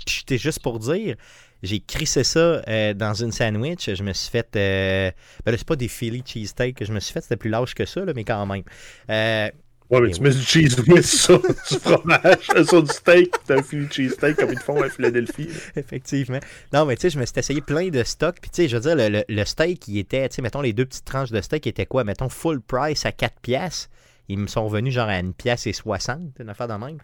C'était 0.06 0.38
juste 0.38 0.60
pour 0.60 0.78
dire. 0.78 1.16
J'ai 1.62 1.78
crissé 1.80 2.24
ça 2.24 2.60
euh, 2.68 2.92
dans 2.92 3.14
une 3.14 3.30
sandwich. 3.32 3.88
Je 3.94 4.02
me 4.02 4.12
suis 4.12 4.30
fait. 4.30 4.48
euh, 4.56 5.10
Ben 5.44 5.52
là, 5.52 5.58
c'est 5.58 5.66
pas 5.66 5.76
des 5.76 5.86
Philly 5.88 6.22
cheesesteak 6.26 6.76
que 6.76 6.84
je 6.84 6.92
me 6.92 6.98
suis 7.00 7.12
fait. 7.12 7.20
C'était 7.22 7.36
plus 7.36 7.50
large 7.50 7.72
que 7.74 7.86
ça, 7.86 8.04
là, 8.04 8.12
mais 8.14 8.24
quand 8.24 8.44
même. 8.46 8.64
Euh, 9.10 9.48
Ouais, 9.92 10.00
mais 10.00 10.06
Mais 10.08 10.12
tu 10.14 10.20
mets 10.22 10.30
du 10.30 10.42
cheese 10.42 10.80
whiz 10.88 11.04
sur 11.22 11.40
du 11.42 11.78
fromage, 11.78 12.66
sur 12.66 12.82
du 12.82 12.90
steak, 12.92 13.34
t'as 13.46 13.58
un 13.58 13.62
filet 13.62 13.86
de 13.86 13.92
cheesesteak 13.92 14.36
comme 14.36 14.50
ils 14.52 14.58
te 14.58 14.64
font 14.64 14.80
à 14.82 14.88
Philadelphie. 14.88 15.48
effectivement. 15.76 16.40
Non, 16.72 16.86
mais 16.86 16.96
tu 16.96 17.02
sais, 17.02 17.10
je 17.10 17.18
me 17.18 17.26
suis 17.26 17.34
essayé 17.38 17.60
plein 17.60 17.88
de 17.88 18.02
stocks. 18.02 18.38
Puis, 18.40 18.50
tu 18.50 18.62
sais, 18.62 18.68
je 18.68 18.76
veux 18.76 18.82
dire, 18.82 18.96
le, 18.96 19.08
le- 19.08 19.24
le 19.28 19.44
steak, 19.44 19.86
il 19.88 19.98
était. 19.98 20.28
Tu 20.30 20.36
sais, 20.36 20.42
mettons, 20.42 20.62
les 20.62 20.72
deux 20.72 20.86
petites 20.86 21.04
tranches 21.04 21.30
de 21.30 21.40
steak 21.42 21.66
étaient 21.66 21.84
quoi? 21.86 22.04
Mettons, 22.04 22.30
full 22.30 22.60
price 22.62 23.04
à 23.04 23.12
4 23.12 23.40
piastres. 23.40 23.90
Ils 24.28 24.38
me 24.38 24.46
sont 24.46 24.64
revenus 24.64 24.94
genre 24.94 25.08
à 25.08 25.18
une 25.18 25.34
pièce 25.34 25.66
et 25.66 25.74
60, 25.74 26.20
une 26.40 26.48
affaire 26.48 26.68
de 26.68 26.72
même. 26.74 26.96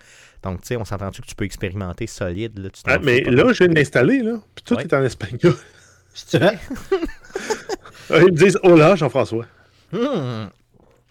Donc, 0.42 0.62
tu 0.62 0.68
sais, 0.68 0.76
on 0.76 0.84
s'entend-tu 0.86 1.20
que 1.20 1.26
tu 1.26 1.34
peux 1.34 1.44
expérimenter 1.44 2.06
solide. 2.06 2.58
Là, 2.58 2.70
tu 2.70 2.80
Ah, 2.86 2.98
mais 3.02 3.20
pas. 3.20 3.30
là, 3.32 3.52
je 3.52 3.58
viens 3.58 3.68
de 3.68 3.74
l'installer, 3.74 4.22
là. 4.22 4.38
Puis 4.54 4.64
tout 4.64 4.74
Ouais. 4.76 4.84
est 4.84 4.94
en 4.94 5.02
espagnol. 5.04 5.54
C'est 6.14 6.38
vrai? 6.38 6.58
Ils 8.10 8.16
me 8.24 8.30
disent 8.30 8.58
Hola, 8.62 8.96
Jean-François. 8.96 9.44
Hmm. 9.92 10.46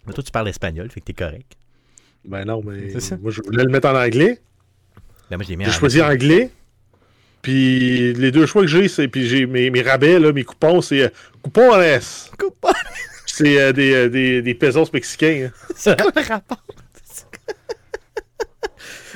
Mais 0.08 0.14
toi, 0.14 0.24
tu 0.24 0.32
parles 0.32 0.48
espagnol, 0.48 0.90
fait 0.90 1.02
que 1.02 1.06
t'es 1.06 1.14
correct. 1.14 1.54
Ben 2.26 2.46
non, 2.46 2.62
mais 2.66 2.90
C'est 2.92 3.00
ça. 3.00 3.18
moi, 3.22 3.32
je 3.32 3.42
voulais 3.42 3.64
le 3.64 3.70
mettre 3.72 3.88
en 3.90 3.96
anglais. 3.96 4.40
Ben, 5.30 5.38
moi, 5.38 5.44
je 5.44 5.50
l'ai 5.50 5.56
mis 5.58 5.66
J'ai 5.66 5.70
en 5.72 5.74
choisi 5.74 6.02
anglais. 6.02 6.50
Puis 7.42 8.14
les 8.14 8.32
deux 8.32 8.46
choix 8.46 8.64
que 8.64 8.68
j'ai, 8.68 8.88
c'est. 8.88 9.08
Puis 9.08 9.28
j'ai 9.28 9.46
mes, 9.46 9.70
mes 9.70 9.82
rabais, 9.82 10.20
là, 10.20 10.34
mes 10.34 10.44
coupons, 10.44 10.82
c'est 10.82 11.04
euh, 11.04 11.10
coupons 11.42 11.72
en 11.74 11.80
S. 11.82 12.32
Coupe 12.38 12.66
C'est 13.26 13.60
euh, 13.62 13.72
des, 13.72 13.94
euh, 13.94 14.10
des, 14.10 14.42
des 14.42 14.54
pesos 14.56 14.92
mexicains. 14.92 15.48
hein. 15.50 15.52
C'est 15.76 16.00
quoi 16.02 16.12
le 16.16 16.28
rapport? 16.28 16.58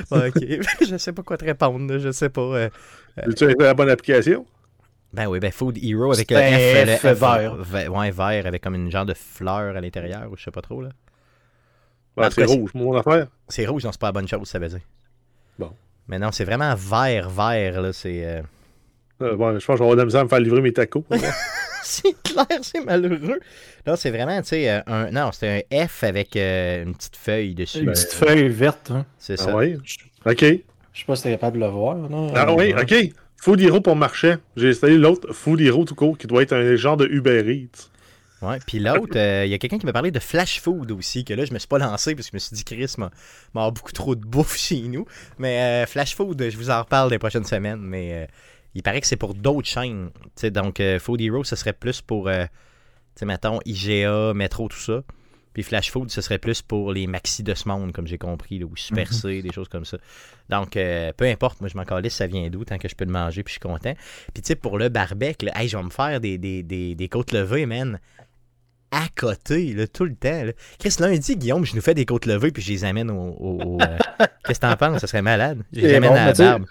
Ok, 0.10 0.34
je 0.90 0.98
sais 0.98 1.14
pas 1.14 1.22
quoi 1.24 1.38
te 1.38 1.46
répondre, 1.46 1.92
là, 1.94 2.00
je 2.00 2.12
sais 2.12 2.30
pas. 2.30 2.42
euh. 2.42 2.70
Tu 3.36 3.46
as 3.46 3.54
la 3.60 3.74
bonne 3.74 3.90
application? 3.90 4.46
Ben 5.14 5.28
oui, 5.28 5.40
ben 5.40 5.52
Food 5.52 5.78
Hero 5.84 6.14
avec 6.14 6.32
le 6.32 6.38
un 6.38 6.86
F, 6.96 7.00
F 7.00 7.04
le 7.04 7.12
vert. 7.12 7.56
v- 7.56 7.88
Ouais, 7.90 8.12
vert 8.12 8.46
avec 8.46 8.62
comme 8.64 8.76
une 8.76 8.90
genre 8.90 9.06
de 9.06 9.14
fleur 9.14 9.76
à 9.76 9.82
l'intérieur, 9.82 10.30
ou 10.32 10.38
je 10.38 10.44
sais 10.44 10.52
pas 10.52 10.62
trop, 10.62 10.82
là. 10.82 10.90
C'est 12.32 12.46
rouge, 12.46 12.72
mon 12.74 12.96
affaire. 12.96 13.28
C'est 13.48 13.66
rouge, 13.66 13.84
non, 13.84 13.92
c'est 13.92 14.02
pas 14.02 14.08
la 14.08 14.12
bonne 14.14 14.28
chose, 14.28 14.48
ça 14.48 14.60
veut 14.60 14.68
dire. 14.68 14.82
Bon. 15.58 15.72
Mais 16.08 16.20
non, 16.20 16.32
c'est 16.32 16.44
vraiment 16.46 16.74
vert, 16.76 17.30
vert, 17.30 17.82
là, 17.82 17.94
c'est... 17.94 18.26
euh, 18.26 18.42
Euh, 19.22 19.36
bon, 19.36 19.58
je 19.60 19.66
pense 19.66 19.76
que 19.76 19.78
je 19.78 19.78
vais 19.80 19.84
avoir 19.84 19.96
de 19.96 20.02
la 20.02 20.06
misère 20.06 20.22
à 20.22 20.24
me 20.26 20.30
faire 20.30 20.40
livrer 20.40 20.62
mes 20.62 20.74
tacos. 20.74 21.06
c'est 21.84 22.16
clair, 22.24 22.46
c'est 22.64 22.84
malheureux. 22.84 23.40
Non, 23.88 23.96
c'est 23.96 24.10
vraiment, 24.10 24.42
tu 24.42 24.50
sais, 24.50 24.70
euh, 24.70 24.82
un... 24.88 25.12
Non, 25.12 25.32
c'est 25.32 25.66
un 25.72 25.88
F 25.88 26.04
avec 26.04 26.36
euh, 26.36 26.84
une 26.84 26.96
petite 26.96 27.16
feuille 27.16 27.54
dessus. 27.56 27.80
Une 27.80 27.86
Ben, 27.86 27.94
petite 27.94 28.14
feuille 28.14 28.48
verte. 28.50 28.92
Hein. 28.92 29.06
C'est 29.18 29.40
ah 29.40 29.44
ça. 29.46 29.56
ouais? 29.56 29.78
OK. 30.26 30.40
Je 30.94 31.00
sais 31.00 31.06
pas 31.06 31.16
si 31.16 31.24
t'es 31.24 31.32
capable 31.32 31.60
de 31.60 31.66
le 31.66 31.72
voir. 31.72 31.96
Non? 31.96 32.32
Ah 32.36 32.54
oui. 32.54 32.74
OK. 32.74 32.94
Food 33.38 33.62
Hero 33.62 33.80
pour 33.82 33.96
marchand. 33.96 34.36
J'ai 34.56 34.70
installé 34.70 34.98
l'autre 34.98 35.34
Food 35.34 35.62
Hero 35.62 35.86
tout 35.86 35.96
court 35.96 36.18
qui 36.18 36.28
doit 36.28 36.44
être 36.44 36.54
un 36.54 36.76
genre 36.76 36.98
de 36.98 37.08
Uber 37.08 37.42
Eats. 37.52 37.90
Ouais, 38.42 38.58
puis 38.66 38.80
l'autre, 38.80 39.16
euh, 39.18 39.46
il 39.46 39.52
y 39.52 39.54
a 39.54 39.58
quelqu'un 39.58 39.78
qui 39.78 39.86
m'a 39.86 39.94
parlé 39.94 40.10
de 40.12 40.20
Flash 40.20 40.60
Food 40.62 40.92
aussi, 40.92 41.24
que 41.24 41.34
là, 41.34 41.46
je 41.46 41.54
me 41.54 41.60
suis 41.60 41.68
pas 41.68 41.78
lancé 41.78 42.16
parce 42.16 42.28
que 42.28 42.32
je 42.32 42.36
me 42.36 42.40
suis 42.40 42.56
dit, 42.56 42.64
Chris 42.64 42.96
m'a 43.54 43.70
beaucoup 43.72 43.92
trop 43.92 44.16
de 44.16 44.26
bouffe 44.26 44.58
chez 44.58 44.82
nous. 44.82 45.06
Mais 45.38 45.84
euh, 45.84 45.86
Flash 45.86 46.16
Food, 46.16 46.42
je 46.50 46.58
vous 46.58 46.70
en 46.72 46.80
reparle 46.82 47.10
des 47.10 47.20
prochaines 47.20 47.46
semaines, 47.46 47.82
mais 47.82 48.14
euh, 48.14 48.26
il 48.74 48.82
paraît 48.84 49.02
que 49.02 49.08
c'est 49.08 49.16
pour 49.18 49.34
d'autres 49.36 49.68
chaînes. 49.68 50.10
Tu 50.14 50.30
sais, 50.36 50.52
donc, 50.52 50.80
euh, 50.80 50.98
Food 51.00 51.22
Hero, 51.22 51.44
ce 51.44 51.56
serait 51.56 51.74
plus 51.74 52.02
pour, 52.02 52.28
euh, 52.30 52.46
tu 53.16 53.26
mettons, 53.26 53.60
IGA, 53.66 54.34
Metro, 54.34 54.68
tout 54.70 54.78
ça. 54.80 55.04
Puis 55.54 55.64
Flash 55.64 55.92
Food, 55.92 56.10
ce 56.10 56.22
serait 56.22 56.38
plus 56.38 56.62
pour 56.62 56.94
les 56.94 57.08
maxi 57.08 57.44
de 57.44 57.54
ce 57.54 57.68
monde, 57.68 57.92
comme 57.92 58.08
j'ai 58.08 58.18
compris, 58.18 58.58
là, 58.58 58.66
ou 58.66 58.78
Super 58.78 59.08
Mhm. 59.08 59.14
C, 59.14 59.42
des 59.42 59.52
choses 59.52 59.68
comme 59.68 59.84
ça. 59.84 59.98
Donc, 60.48 60.78
euh, 60.78 61.12
peu 61.12 61.26
importe, 61.26 61.60
moi 61.60 61.68
je 61.70 61.76
m'en 61.76 61.84
calisse, 61.84 62.16
ça 62.16 62.26
vient 62.26 62.50
d'où, 62.50 62.64
tant 62.64 62.78
que 62.78 62.88
je 62.88 62.96
peux 62.96 63.04
le 63.04 63.12
manger, 63.12 63.44
puis 63.44 63.52
je 63.54 63.60
suis 63.60 63.68
content. 63.70 63.94
Puis 64.34 64.42
tu 64.42 64.48
sais, 64.48 64.56
pour 64.56 64.78
le 64.78 64.88
barbecue, 64.88 65.46
là, 65.46 65.52
hey, 65.62 65.68
je 65.68 65.76
vais 65.76 65.84
me 65.84 65.90
faire 65.90 66.22
des, 66.22 66.38
des, 66.38 66.64
des, 66.64 66.96
des 66.96 67.10
côtes 67.10 67.34
levées, 67.34 67.66
man. 67.66 68.00
À 68.92 69.06
côté, 69.20 69.74
là, 69.74 69.88
tout 69.88 70.04
le 70.06 70.14
temps. 70.16 70.44
Là. 70.44 70.52
Chris, 70.80 70.96
lundi, 71.00 71.36
Guillaume, 71.38 71.66
je 71.66 71.76
nous 71.76 71.82
fais 71.82 71.94
des 71.94 72.06
côtes 72.06 72.26
levées, 72.26 72.52
puis 72.52 72.62
je 72.62 72.72
les 72.72 72.84
amène 72.86 73.10
au. 73.10 73.36
au- 73.40 73.62
au, 73.64 73.82
euh, 73.82 73.98
Qu'est-ce 74.46 74.60
que 74.60 74.66
t'en 74.66 74.76
penses? 74.76 75.00
Ça 75.00 75.08
serait 75.08 75.22
malade. 75.22 75.60
Je 75.74 75.80
les 75.82 75.90
Et 75.92 75.96
amène 75.96 76.10
bon, 76.10 76.16
à 76.18 76.26
la 76.26 76.34
barbe. 76.34 76.66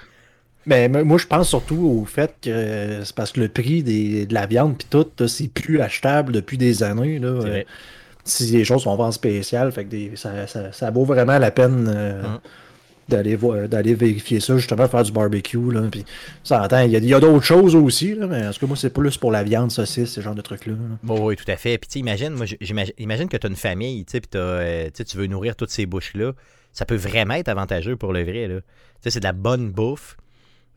Mais 0.67 0.89
moi, 0.91 1.17
je 1.17 1.27
pense 1.27 1.49
surtout 1.49 1.77
au 2.03 2.05
fait 2.05 2.35
que 2.43 3.00
c'est 3.03 3.15
parce 3.15 3.33
que 3.33 3.41
le 3.41 3.49
prix 3.49 3.83
des, 3.83 4.27
de 4.27 4.35
la 4.35 4.45
viande 4.47 4.77
puis 4.77 4.87
tout, 4.91 5.07
c'est 5.27 5.49
plus 5.49 5.81
achetable 5.81 6.33
depuis 6.33 6.59
des 6.59 6.83
années. 6.83 7.19
Là, 7.19 7.29
Euh, 7.29 7.41
vrai. 7.41 7.67
si 8.25 8.45
les 8.53 8.65
choses 8.65 8.83
sont 8.83 8.91
en 9.00 9.11
spécial, 9.11 9.73
fait 9.73 9.85
que 9.87 9.91
des- 9.91 10.12
ça, 10.17 10.47
ça- 10.47 10.71
ça 10.73 10.91
vaut 10.91 11.05
vraiment 11.07 11.39
la 11.39 11.50
peine 11.50 11.91
euh, 11.93 12.23
Hum. 12.23 12.39
D'aller 13.11 13.37
voir- 13.37 13.69
d'aller 13.69 13.95
vérifier 13.95 14.40
ça, 14.40 14.57
justement, 14.57 14.88
faire 14.88 15.02
du 15.02 15.12
barbecue. 15.12 15.71
Là, 15.71 15.83
puis, 15.90 16.05
ça 16.43 16.62
entend, 16.62 16.81
il 16.81 16.93
y 16.93 16.97
a, 16.97 16.99
il 16.99 17.21
d'autres 17.21 17.45
choses 17.45 17.75
aussi, 17.76 18.14
là, 18.14 18.26
mais 18.26 18.47
en 18.47 18.52
tout 18.52 18.61
cas, 18.61 18.67
moi, 18.67 18.76
c'est 18.76 18.93
plus 18.93 19.17
pour 19.19 19.31
la 19.31 19.43
viande, 19.43 19.71
saucisse, 19.71 20.12
ce 20.14 20.21
genre 20.23 20.35
de 20.35 20.40
trucs-là. 20.40 20.73
là. 20.73 20.97
Bon, 21.02 21.26
oui, 21.26 21.37
tout 21.37 21.45
à 21.50 21.57
fait. 21.57 21.76
Puis, 21.76 21.88
tu 21.90 21.99
imagine, 21.99 22.31
moi, 22.31 22.47
j'imagine, 22.61 22.95
imagine 22.99 23.29
que 23.29 23.37
tu 23.37 23.47
as 23.47 23.50
une 23.50 23.57
famille, 23.57 24.05
tu 24.07 24.12
sais, 24.12 24.21
puis 24.21 24.31
euh, 24.37 24.88
tu 24.90 25.17
veux 25.19 25.26
nourrir 25.26 25.57
toutes 25.57 25.71
ces 25.71 25.85
bouches-là. 25.85 26.33
Ça 26.73 26.87
peut 26.87 26.97
vraiment 26.97 27.35
être 27.35 27.49
avantageux 27.49 27.97
pour 27.97 28.12
le 28.12 28.23
vrai, 28.23 28.47
là. 28.49 28.61
Tu 28.61 28.67
sais, 29.02 29.11
c'est 29.11 29.21
de 29.21 29.25
la 29.25 29.33
bonne 29.33 29.71
bouffe. 29.71 30.17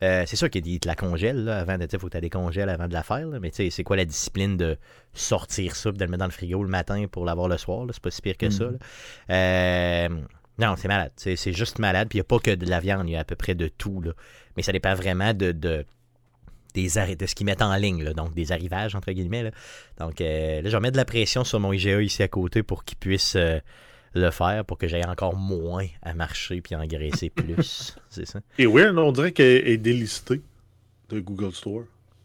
Euh, 0.02 0.24
c'est 0.26 0.36
sûr 0.36 0.50
qu'ils 0.50 0.80
te 0.80 0.88
la 0.88 0.96
congèlent, 0.96 1.44
là, 1.44 1.60
avant 1.60 1.78
de, 1.78 1.86
sais, 1.88 1.98
faut 1.98 2.08
que 2.08 2.12
tu 2.12 2.16
la 2.16 2.20
décongèles 2.20 2.68
avant 2.68 2.88
de 2.88 2.92
la 2.92 3.02
faire, 3.04 3.26
là, 3.26 3.38
mais 3.40 3.50
tu 3.50 3.56
sais, 3.58 3.70
c'est 3.70 3.84
quoi 3.84 3.96
la 3.96 4.04
discipline 4.04 4.56
de 4.56 4.76
sortir 5.14 5.76
ça, 5.76 5.90
puis 5.90 5.98
de 5.98 6.04
le 6.04 6.10
mettre 6.10 6.18
dans 6.18 6.26
le 6.26 6.32
frigo 6.32 6.62
le 6.62 6.68
matin 6.68 7.04
pour 7.10 7.24
l'avoir 7.24 7.48
le 7.48 7.56
soir, 7.56 7.86
c'est 7.92 8.02
pas 8.02 8.10
si 8.10 8.20
pire 8.20 8.36
que 8.36 8.50
ça, 8.50 8.64
Mhm. 8.64 8.72
là. 8.72 8.78
Euh, 9.34 10.08
non, 10.58 10.74
c'est 10.76 10.88
malade, 10.88 11.12
c'est 11.16 11.52
juste 11.52 11.78
malade, 11.78 12.08
puis 12.08 12.18
il 12.18 12.20
n'y 12.20 12.24
a 12.26 12.28
pas 12.28 12.38
que 12.38 12.54
de 12.54 12.66
la 12.68 12.78
viande, 12.78 13.08
il 13.08 13.12
y 13.12 13.16
a 13.16 13.20
à 13.20 13.24
peu 13.24 13.34
près 13.34 13.54
de 13.54 13.68
tout, 13.68 14.00
là. 14.00 14.12
Mais 14.56 14.62
ça 14.62 14.70
dépend 14.70 14.94
vraiment 14.94 15.34
de, 15.34 15.50
de, 15.50 15.84
des 16.74 16.96
arrêts, 16.98 17.16
de 17.16 17.26
ce 17.26 17.34
qu'ils 17.34 17.46
mettent 17.46 17.62
en 17.62 17.74
ligne, 17.74 18.04
là, 18.04 18.12
donc 18.12 18.34
des 18.34 18.52
arrivages, 18.52 18.94
entre 18.94 19.10
guillemets, 19.10 19.42
là. 19.42 19.50
Donc 19.98 20.20
euh, 20.20 20.62
là, 20.62 20.70
je 20.70 20.76
vais 20.76 20.80
mettre 20.80 20.92
de 20.92 20.98
la 20.98 21.04
pression 21.04 21.42
sur 21.42 21.58
mon 21.58 21.72
IGA 21.72 22.02
ici 22.02 22.22
à 22.22 22.28
côté 22.28 22.62
pour 22.62 22.84
qu'il 22.84 22.98
puisse 22.98 23.34
euh, 23.34 23.58
le 24.14 24.30
faire, 24.30 24.64
pour 24.64 24.78
que 24.78 24.86
j'aille 24.86 25.06
encore 25.06 25.34
moins 25.34 25.86
à 26.02 26.14
marcher 26.14 26.60
puis 26.60 26.76
engraisser 26.76 27.30
plus. 27.34 27.96
C'est 28.08 28.26
ça. 28.26 28.40
Et 28.58 28.66
non, 28.66 29.08
on 29.08 29.12
dirait 29.12 29.32
qu'elle 29.32 29.66
est 29.66 29.76
délistée 29.76 30.40
de 31.08 31.20
Google 31.20 31.52
Store. 31.52 31.82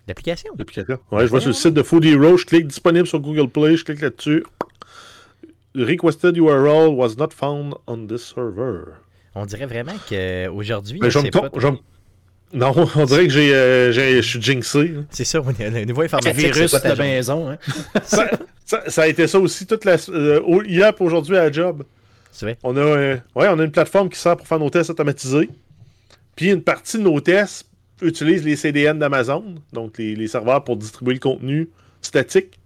L'application. 0.07 0.53
L'application. 0.57 0.99
Ouais, 1.11 1.25
je 1.25 1.29
vois 1.29 1.41
sur 1.41 1.49
le 1.49 1.53
site 1.53 1.73
de 1.73 1.83
Food 1.83 2.05
Hero, 2.05 2.37
je 2.37 2.45
clique 2.45 2.67
disponible 2.67 3.07
sur 3.07 3.19
Google 3.19 3.49
Play, 3.49 3.75
je 3.75 3.85
clique 3.85 4.01
là-dessus. 4.01 4.43
Requested 5.75 6.35
URL 6.37 6.95
was 6.95 7.15
not 7.17 7.29
found 7.31 7.75
on 7.87 8.07
this 8.07 8.23
server. 8.33 8.93
On 9.35 9.45
dirait 9.45 9.67
vraiment 9.67 9.93
qu'aujourd'hui, 10.09 10.99
Mais 11.01 11.11
je 11.11 11.19
me 11.19 11.23
c'est 11.25 11.31
con- 11.31 11.49
pas... 11.49 11.59
je 11.59 11.67
me- 11.67 11.77
Non, 12.53 12.73
on 12.95 13.05
dirait 13.05 13.27
que 13.27 13.33
j'ai, 13.33 13.53
euh, 13.53 13.91
j'ai- 13.91 14.15
je 14.23 14.27
suis 14.27 14.41
jinxé. 14.41 14.95
C'est 15.11 15.23
ça, 15.23 15.39
le 15.39 15.85
niveau 15.85 16.01
Le 16.01 16.05
informatique, 16.05 16.35
virus 16.35 16.71
de 16.71 16.97
maison. 16.97 17.49
Hein? 17.51 17.57
ça, 18.03 18.27
ça- 18.65 18.89
ça 18.89 19.01
a 19.03 19.07
été 19.07 19.27
ça 19.27 19.39
aussi 19.39 19.67
toute 19.67 19.85
la, 19.85 19.97
euh, 20.09 20.41
hier 20.65 20.93
pour 20.95 21.05
aujourd'hui 21.05 21.37
à 21.37 21.43
la 21.43 21.51
job. 21.51 21.83
C'est 22.31 22.45
vrai. 22.47 22.57
On 22.63 22.75
a, 22.75 22.79
euh, 22.79 23.17
ouais, 23.35 23.47
on 23.49 23.59
a 23.59 23.63
une 23.63 23.71
plateforme 23.71 24.09
qui 24.09 24.17
sert 24.19 24.35
pour 24.37 24.47
faire 24.47 24.59
nos 24.59 24.69
tests 24.71 24.89
automatisés. 24.89 25.49
Puis 26.35 26.49
une 26.51 26.63
partie 26.63 26.97
de 26.97 27.03
nos 27.03 27.19
tests 27.21 27.67
utilise 28.01 28.43
les 28.43 28.55
CDN 28.55 28.97
d'Amazon, 28.97 29.55
donc 29.73 29.97
les, 29.99 30.15
les 30.15 30.27
serveurs 30.27 30.63
pour 30.63 30.77
distribuer 30.77 31.13
le 31.15 31.19
contenu 31.19 31.69
statique. 32.01 32.59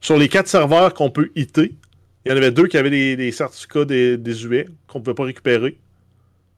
Sur 0.00 0.16
les 0.16 0.28
quatre 0.28 0.48
serveurs 0.48 0.94
qu'on 0.94 1.10
peut 1.10 1.30
hitter, 1.34 1.74
il 2.24 2.30
y 2.30 2.34
en 2.34 2.36
avait 2.36 2.50
deux 2.50 2.66
qui 2.66 2.76
avaient 2.76 2.90
des, 2.90 3.16
des 3.16 3.32
certificats 3.32 3.84
des, 3.84 4.16
désuets 4.16 4.66
qu'on 4.88 4.98
ne 4.98 5.04
pouvait 5.04 5.14
pas 5.14 5.24
récupérer. 5.24 5.78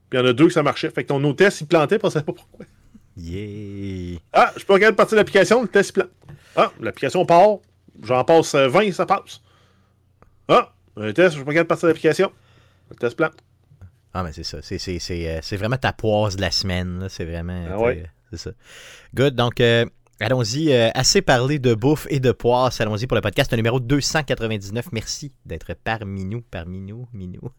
Puis 0.09 0.17
il 0.17 0.19
y 0.19 0.23
en 0.23 0.25
a 0.25 0.33
deux 0.33 0.47
que 0.47 0.53
ça 0.53 0.63
marchait. 0.63 0.89
Fait 0.89 1.03
que 1.03 1.09
ton- 1.09 1.21
ils 1.21 1.67
plantaient, 1.67 1.99
puis 1.99 2.07
on 2.07 2.09
savait 2.09 2.25
pas 2.25 2.33
pourquoi. 2.33 2.65
Yeah. 3.17 4.19
Ah, 4.33 4.53
je 4.57 4.63
peux 4.63 4.73
regarder 4.73 4.95
partir 4.95 5.15
de 5.15 5.21
l'application, 5.21 5.61
le 5.61 5.67
test 5.67 5.89
il 5.89 5.93
plante. 5.93 6.09
Ah, 6.55 6.71
l'application 6.79 7.25
part. 7.25 7.57
J'en 8.01 8.23
passe 8.23 8.55
euh, 8.55 8.67
20, 8.69 8.91
ça 8.93 9.05
passe. 9.05 9.41
Ah, 10.47 10.73
un 10.95 11.11
test, 11.11 11.35
je 11.35 11.41
peux 11.41 11.49
regarder 11.49 11.67
partir 11.67 11.87
de 11.87 11.89
l'application. 11.89 12.31
Le 12.89 12.95
test 12.95 13.15
plante. 13.17 13.33
Ah, 14.13 14.23
mais 14.23 14.31
c'est 14.33 14.43
ça. 14.43 14.59
C'est, 14.61 14.77
c'est, 14.79 14.99
c'est, 14.99 15.29
euh, 15.29 15.39
c'est 15.43 15.57
vraiment 15.57 15.77
ta 15.77 15.93
poise 15.93 16.35
de 16.35 16.41
la 16.41 16.51
semaine. 16.51 17.07
C'est 17.09 17.25
vraiment. 17.25 17.67
Ah 17.69 17.77
ouais. 17.77 18.05
C'est 18.31 18.37
ça. 18.37 18.51
Good. 19.13 19.35
Donc, 19.35 19.59
euh, 19.59 19.85
allons-y. 20.19 20.71
euh, 20.71 20.89
assez 20.93 21.21
parlé 21.21 21.59
de 21.59 21.73
bouffe 21.73 22.07
et 22.09 22.19
de 22.19 22.31
poisse. 22.31 22.81
Allons-y 22.81 23.07
pour 23.07 23.15
le 23.15 23.21
podcast 23.21 23.53
numéro 23.53 23.79
299. 23.79 24.91
Merci 24.91 25.33
d'être 25.45 25.73
parmi 25.73 26.25
nous. 26.25 26.41
Parmi 26.41 26.81
nous. 26.81 27.07
Minou. 27.13 27.49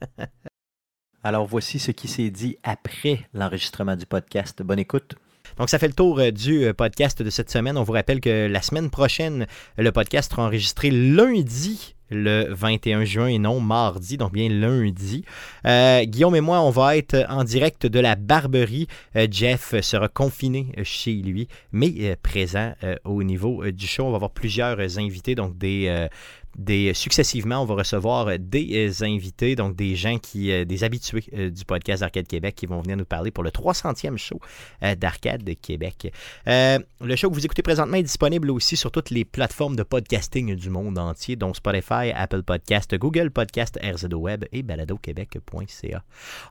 Alors, 1.23 1.47
voici 1.47 1.79
ce 1.79 1.91
qui 1.91 2.09
s'est 2.09 2.31
dit 2.31 2.57
après 2.63 3.27
l'enregistrement 3.35 3.97
du 3.97 4.07
podcast. 4.07 4.63
Bonne 4.63 4.79
écoute. 4.79 5.15
Donc, 5.59 5.69
ça 5.69 5.79
fait 5.79 5.89
le 5.89 5.95
tour 5.95 6.19
euh, 6.19 6.31
du 6.31 6.65
euh, 6.65 6.73
podcast 6.73 7.23
de 7.23 7.31
cette 7.31 7.51
semaine. 7.51 7.77
On 7.77 7.83
vous 7.83 7.93
rappelle 7.93 8.21
que 8.21 8.47
la 8.47 8.63
semaine 8.63 8.91
prochaine, 8.91 9.47
le 9.77 9.93
podcast 9.93 10.31
sera 10.31 10.45
enregistré 10.45 10.91
lundi, 10.91 11.95
le 12.11 12.47
21 12.53 13.05
juin, 13.05 13.27
et 13.27 13.39
non 13.39 13.61
mardi, 13.61 14.17
donc 14.17 14.33
bien 14.33 14.49
lundi. 14.49 15.25
Euh, 15.67 16.05
Guillaume 16.05 16.37
et 16.37 16.41
moi, 16.41 16.61
on 16.61 16.71
va 16.71 16.97
être 16.97 17.25
en 17.29 17.45
direct 17.45 17.87
de 17.87 18.01
la 18.01 18.17
Barberie. 18.17 18.87
Euh, 19.17 19.27
Jeff 19.31 19.75
sera 19.81 20.09
confiné 20.09 20.73
chez 20.83 21.15
lui, 21.15 21.49
mais 21.73 21.93
euh, 22.01 22.17
présent 22.23 22.75
au 23.05 23.23
niveau 23.23 23.65
du 23.71 23.87
show. 23.87 24.05
On 24.05 24.11
va 24.11 24.17
avoir 24.17 24.31
plusieurs 24.31 24.99
invités, 24.99 25.35
donc 25.35 25.57
des, 25.57 26.09
des 26.57 26.95
successivement, 26.95 27.63
on 27.63 27.65
va 27.65 27.75
recevoir 27.75 28.29
euh, 28.29 28.37
des 28.39 28.89
euh, 28.89 29.05
invités, 29.05 29.57
donc 29.57 29.77
des 29.77 29.97
gens 29.97 30.19
qui, 30.19 30.51
euh, 30.51 30.65
des 30.65 30.85
habitués 30.85 31.25
euh, 31.35 31.51
du 31.51 31.65
podcast 31.65 32.01
d'Arcade 32.01 32.27
Québec 32.27 32.55
qui 32.55 32.67
vont 32.67 32.81
venir 32.81 32.97
nous 32.97 33.05
parler 33.05 33.31
pour 33.31 33.45
le 33.45 33.51
300e 33.51 34.17
show 34.17 34.41
euh, 34.83 34.95
d'Arcade 34.95 35.49
Québec. 35.61 36.13
Euh, 36.49 36.79
le 37.01 37.17
show 37.17 37.31
que 37.31 37.35
vous 37.35 37.45
écoutez 37.45 37.63
présentement 37.63 37.97
est 37.97 38.03
disponible 38.03 38.51
aussi 38.51 38.77
sur 38.77 38.91
toutes 38.91 39.11
les 39.11 39.25
plateformes 39.25 39.77
de 39.77 39.83
podcasting 39.83 40.55
du 40.55 40.71
monde 40.71 40.99
entier, 40.99 41.37
dont 41.37 41.55
Spotify, 41.55 42.13
Apple 42.15 42.43
Podcast, 42.43 42.95
Google 42.97 43.31
Podcast, 43.31 43.79
RZO 43.83 44.17
Web 44.17 44.45
et 44.53 44.63
baladoquebec.ca. 44.63 46.03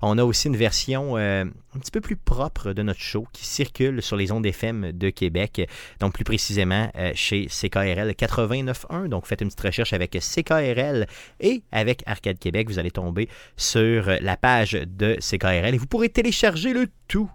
On 0.02 0.18
a 0.18 0.24
aussi 0.24 0.48
une 0.48 0.58
version 0.58 1.18
euh, 1.18 1.46
un 1.76 1.80
petit 1.80 1.92
peu 1.92 2.02
plus 2.02 2.16
propre 2.16 2.74
de 2.74 2.82
notre 2.82 3.00
show 3.00 3.28
qui 3.34 3.46
circule 3.46 4.02
sur 4.02 4.16
les 4.16 4.32
ondes 4.32 4.46
FM 4.46 4.92
de 4.92 5.10
Québec, 5.10 5.70
donc 6.00 6.14
plus 6.14 6.24
précisément 6.24 6.92
euh, 6.96 7.12
chez 7.16 7.48
CKRL 7.48 8.12
89.1. 8.12 9.08
Donc 9.08 9.26
faites 9.28 9.42
une 9.42 9.48
petite 9.48 9.62
recherche 9.62 9.89
avec 9.94 10.18
CKRL 10.20 11.08
et 11.40 11.64
avec 11.72 12.04
Arcade 12.06 12.40
Québec. 12.40 12.68
Vous 12.70 12.80
allez 12.80 12.92
tomber 12.92 13.30
sur 13.58 14.10
la 14.22 14.38
page 14.38 14.72
de 14.74 15.16
CKRL 15.20 15.74
et 15.76 15.78
vous 15.78 15.88
pourrez 15.88 16.10
télécharger 16.10 16.74
le 16.74 16.88
tout 17.08 17.30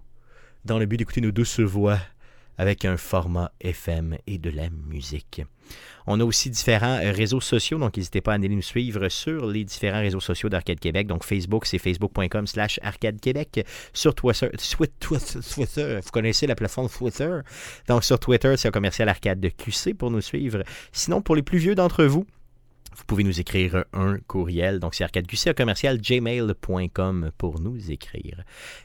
dans 0.65 0.79
le 0.79 0.87
but 0.87 0.97
d'écouter 0.97 1.21
nos 1.21 1.31
douces 1.33 1.61
voix 1.61 1.99
avec 2.57 2.85
un 2.85 2.97
format 2.97 3.51
FM 3.61 4.17
et 4.29 4.39
de 4.39 4.49
la 4.49 4.69
musique. 4.71 5.43
On 6.07 6.21
a 6.21 6.25
aussi 6.25 6.51
différents 6.51 6.99
réseaux 6.99 7.41
sociaux, 7.41 7.79
donc 7.79 7.97
n'hésitez 7.97 8.21
pas 8.21 8.33
à 8.33 8.35
aller 8.37 8.49
nous 8.51 8.63
suivre 8.63 9.09
sur 9.09 9.47
les 9.47 9.65
différents 9.65 10.01
réseaux 10.01 10.21
sociaux 10.21 10.49
d'Arcade 10.51 10.79
Québec. 10.79 11.07
Donc 11.07 11.25
Facebook, 11.25 11.67
c'est 11.67 11.79
facebook.com 11.79 12.47
slash 12.47 12.79
Arcade 12.83 13.19
Québec. 13.21 13.67
Sur 13.93 14.15
Twitter, 14.15 14.51
Twi- 14.57 14.87
Twi- 15.01 15.55
Twitter, 15.55 15.99
vous 16.05 16.11
connaissez 16.13 16.47
la 16.47 16.55
plateforme 16.55 16.89
Twitter. 16.91 17.41
Donc 17.89 18.05
sur 18.05 18.21
Twitter, 18.21 18.55
c'est 18.57 18.69
un 18.69 18.73
commercial 18.73 19.09
Arcade 19.09 19.41
de 19.41 19.49
QC 19.49 19.95
pour 19.95 20.11
nous 20.11 20.21
suivre. 20.21 20.63
Sinon, 20.93 21.23
pour 21.23 21.35
les 21.35 21.43
plus 21.43 21.59
vieux 21.59 21.75
d'entre 21.75 22.05
vous, 22.05 22.27
vous 22.97 23.05
pouvez 23.05 23.25
nous 23.25 23.41
écrire 23.41 23.85
un 23.93 24.19
courriel. 24.27 24.79
Donc, 24.79 24.95
c'est 24.95 25.05
arcadeqc 25.05 25.55
commercial 25.55 26.01
pour 27.39 27.61
nous 27.61 27.91
écrire. 27.91 28.43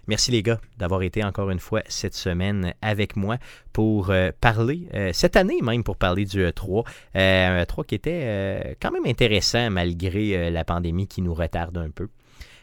Merci 0.07 0.31
les 0.31 0.43
gars 0.43 0.59
d'avoir 0.77 1.01
été 1.03 1.23
encore 1.23 1.49
une 1.49 1.59
fois 1.59 1.81
cette 1.87 2.15
semaine 2.15 2.73
avec 2.81 3.15
moi 3.15 3.37
pour 3.73 4.09
euh, 4.09 4.31
parler, 4.41 4.87
euh, 4.93 5.11
cette 5.13 5.35
année 5.35 5.61
même 5.61 5.83
pour 5.83 5.97
parler 5.97 6.25
du 6.25 6.43
E3. 6.43 6.85
Euh, 7.15 7.61
un 7.61 7.63
E3 7.63 7.85
qui 7.85 7.95
était 7.95 8.21
euh, 8.23 8.73
quand 8.81 8.91
même 8.91 9.05
intéressant 9.05 9.69
malgré 9.69 10.49
la 10.49 10.63
pandémie 10.63 11.07
qui 11.07 11.21
nous 11.21 11.33
retarde 11.33 11.77
un 11.77 11.89
peu. 11.89 12.09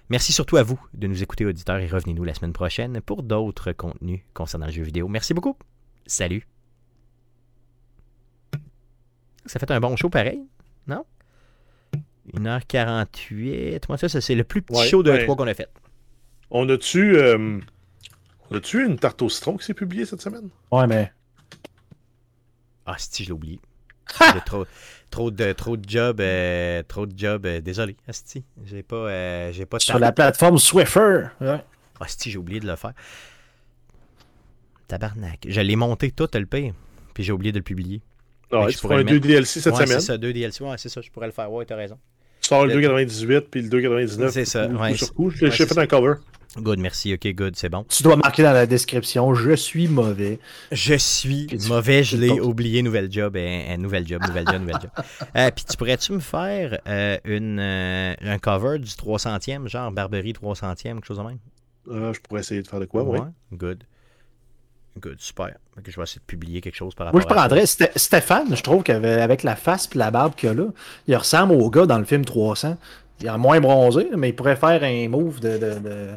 Merci 0.09 0.33
surtout 0.33 0.57
à 0.57 0.63
vous 0.63 0.81
de 0.95 1.07
nous 1.09 1.23
écouter, 1.23 1.45
auditeurs, 1.45 1.79
et 1.79 1.89
revenez-nous 1.89 2.23
la 2.23 2.35
semaine 2.35 2.53
prochaine 2.53 3.01
pour 3.01 3.23
d'autres 3.23 3.73
contenus 3.73 4.21
concernant 4.35 4.67
le 4.67 4.73
jeu 4.73 4.83
vidéo. 4.83 5.09
Merci 5.09 5.35
beaucoup. 5.35 5.57
Salut. 6.07 6.47
Ça 9.47 9.59
fait 9.59 9.71
un 9.71 9.81
bon 9.81 9.97
show 9.97 10.09
pareil, 10.09 10.43
non? 10.87 11.05
1h48. 12.35 13.83
Moi, 13.89 13.99
ça, 13.99 14.09
ça, 14.09 14.21
c'est 14.21 14.35
le 14.35 14.45
plus 14.45 14.63
petit 14.63 14.79
Ouais, 14.79 14.89
show 14.89 15.03
de 15.03 15.11
ouais. 15.11 15.27
E3 15.27 15.37
qu'on 15.37 15.47
a 15.47 15.55
fait. 15.55 15.69
On 16.51 16.69
a-tu 16.69 17.17
euh, 17.17 17.59
on 18.51 18.57
a-tu 18.57 18.85
une 18.87 18.99
tarte 18.99 19.21
au 19.23 19.29
citron 19.29 19.57
qui 19.57 19.65
s'est 19.65 19.75
publiée 19.75 20.05
cette 20.07 20.23
semaine? 20.23 20.49
Ouais, 20.71 20.87
mais. 20.87 21.13
Ah, 22.87 22.95
si, 22.99 23.23
je 23.25 23.29
l'ai 23.29 23.33
oublié. 23.33 23.61
J'ai 24.33 24.41
trop, 24.47 24.65
trop, 25.11 25.31
de, 25.33 25.53
trop 25.53 25.77
de 25.77 25.89
jobs. 25.89 26.21
euh, 26.21 26.83
trop 26.87 27.07
de 27.07 27.19
jobs. 27.19 27.45
euh, 27.47 27.61
désolé, 27.61 27.97
Asti. 28.07 28.45
J'ai 28.65 28.85
pas, 28.85 28.97
euh, 28.97 29.53
j'ai 29.53 29.67
pas 29.67 29.79
de 29.79 29.83
Sur 29.83 29.99
la 29.99 30.13
plateforme 30.13 30.59
Swiffer. 30.59 31.27
Ouais. 31.41 31.65
Asti, 31.99 32.31
j'ai 32.31 32.39
oublié 32.39 32.61
de 32.61 32.67
le 32.69 32.77
faire. 32.77 32.93
Tabarnak. 34.89 35.45
Je 35.49 35.61
l'ai 35.61 35.75
monté 35.77 36.11
tout, 36.13 36.29
le 36.35 36.47
pire. 36.47 36.73
Puis 37.15 37.25
j'ai 37.25 37.33
oublié 37.33 37.51
de 37.53 37.59
le 37.59 37.65
publier. 37.65 38.03
Ah, 38.53 38.59
Mais 38.61 38.67
ouais, 38.67 38.71
je 38.71 38.77
tu 38.77 38.81
pourrais 38.83 38.95
feras 38.95 39.01
un 39.01 39.05
le 39.05 39.05
mettre. 39.05 39.21
2 39.23 39.29
DLC 39.29 39.61
cette 39.61 39.75
ouais, 39.75 39.87
semaine? 39.87 40.01
c'est 40.01 40.07
ça, 40.07 40.19
deux 40.19 40.33
DLC. 40.33 40.63
Ouais, 40.63 40.79
c'est 40.79 40.89
ça, 40.89 41.01
je 41.01 41.11
pourrais 41.11 41.27
le 41.27 41.33
faire. 41.33 41.51
Ouais, 41.51 41.65
t'as 41.65 41.75
raison. 41.75 41.99
Tu 42.47 42.55
sors 42.55 42.65
le 42.65 42.75
2,98 42.75 43.41
puis 43.51 43.63
le 43.63 43.69
2,99. 43.69 44.31
C'est 44.31 44.45
ça, 44.45 44.69
coup- 44.69 44.75
ouais, 44.77 44.91
coup 44.93 44.97
sur 44.97 45.07
c'est- 45.09 45.13
coup. 45.15 45.29
ouais, 45.31 45.35
J'ai 45.41 45.51
c'est 45.51 45.67
fait 45.67 45.79
un 45.81 45.87
cover. 45.89 46.15
Good, 46.57 46.79
merci. 46.79 47.13
Ok, 47.13 47.27
good, 47.35 47.57
c'est 47.57 47.69
bon. 47.69 47.85
Tu 47.89 48.05
dois 48.05 48.15
marquer 48.17 48.43
dans 48.45 48.53
la 48.53 48.67
description 48.67 49.35
Je 49.35 49.53
suis 49.57 49.89
mauvais. 49.89 50.39
Je 50.71 50.95
suis 50.95 51.47
Puis 51.49 51.59
tu- 51.59 51.69
mauvais, 51.69 52.05
je 52.05 52.17
l'ai 52.17 52.31
oublié, 52.41 52.83
nouvelle 52.83 53.11
job, 53.13 53.37
et, 53.37 53.67
et 53.69 53.77
nouvelle 53.77 54.07
job, 54.07 54.23
nouvelle 54.27 54.47
job, 54.47 54.61
nouvelle 54.61 54.81
job. 54.81 54.91
Euh, 55.37 55.51
Puis 55.55 55.65
tu 55.69 55.77
pourrais-tu 55.77 56.13
me 56.13 56.21
faire 56.21 56.79
euh, 56.89 57.19
une, 57.25 57.59
euh, 57.59 58.15
un 58.23 58.39
cover 58.39 58.79
du 58.79 58.91
300e, 58.91 59.67
genre 59.69 59.91
Barberie 59.91 60.33
300e, 60.33 60.95
quelque 60.95 61.05
chose 61.07 61.19
de 61.19 61.25
même? 61.25 61.39
Euh, 61.89 62.13
je 62.15 62.21
pourrais 62.21 62.41
essayer 62.41 62.63
de 62.63 62.69
faire 62.69 62.81
de 62.81 62.87
quoi, 62.87 63.03
ouais. 63.03 63.21
Good. 63.53 63.83
Good, 65.01 65.21
super. 65.21 65.55
Que 65.85 65.91
je 65.91 65.97
vais 65.97 66.03
essayer 66.05 66.21
de 66.21 66.25
publier 66.27 66.61
quelque 66.61 66.75
chose 66.75 66.95
par 66.95 67.13
Moi, 67.13 67.21
rapport 67.21 67.21
je 67.23 67.27
à 67.27 67.43
ça. 67.43 67.49
prendrais 67.49 67.65
Sté- 67.67 67.99
Stéphane, 67.99 68.57
je 68.57 68.63
trouve 68.63 68.83
qu'avec 68.83 69.43
la 69.43 69.57
face 69.57 69.89
et 69.95 69.99
la 69.99 70.11
barbe 70.11 70.35
qu'il 70.35 70.49
a 70.49 70.55
là, 70.55 70.65
il 71.07 71.17
ressemble 71.17 71.53
au 71.53 71.69
gars 71.71 71.87
dans 71.87 71.99
le 71.99 72.05
film 72.05 72.25
300. 72.25 72.77
Il 73.21 73.27
est 73.27 73.39
moins 73.39 73.61
bronzé, 73.61 74.09
mais 74.17 74.31
il 74.31 74.33
pourrait 74.37 74.57
faire 74.57 74.83
un 74.83 75.09
move 75.09 75.41
de. 75.41 75.59
de- 75.59 75.79
de- 75.79 76.09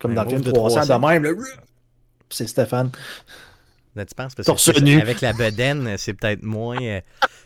Comme 0.00 0.12
Un 0.12 0.14
dans 0.16 0.22
le 0.24 0.28
film 0.30 0.42
de 0.42 0.50
300, 0.50 0.80
300. 0.86 1.00
de 1.00 1.06
même. 1.06 1.22
là. 1.24 1.30
C'est 2.30 2.46
Stéphane. 2.46 2.90
Là, 3.96 4.04
tu 4.04 4.14
penses? 4.14 4.34
Parce 4.34 4.46
que 4.48 5.00
avec 5.00 5.20
la 5.20 5.32
bedaine, 5.32 5.94
c'est 5.98 6.14
peut-être 6.14 6.42
moins... 6.42 6.80
euh, 6.82 7.00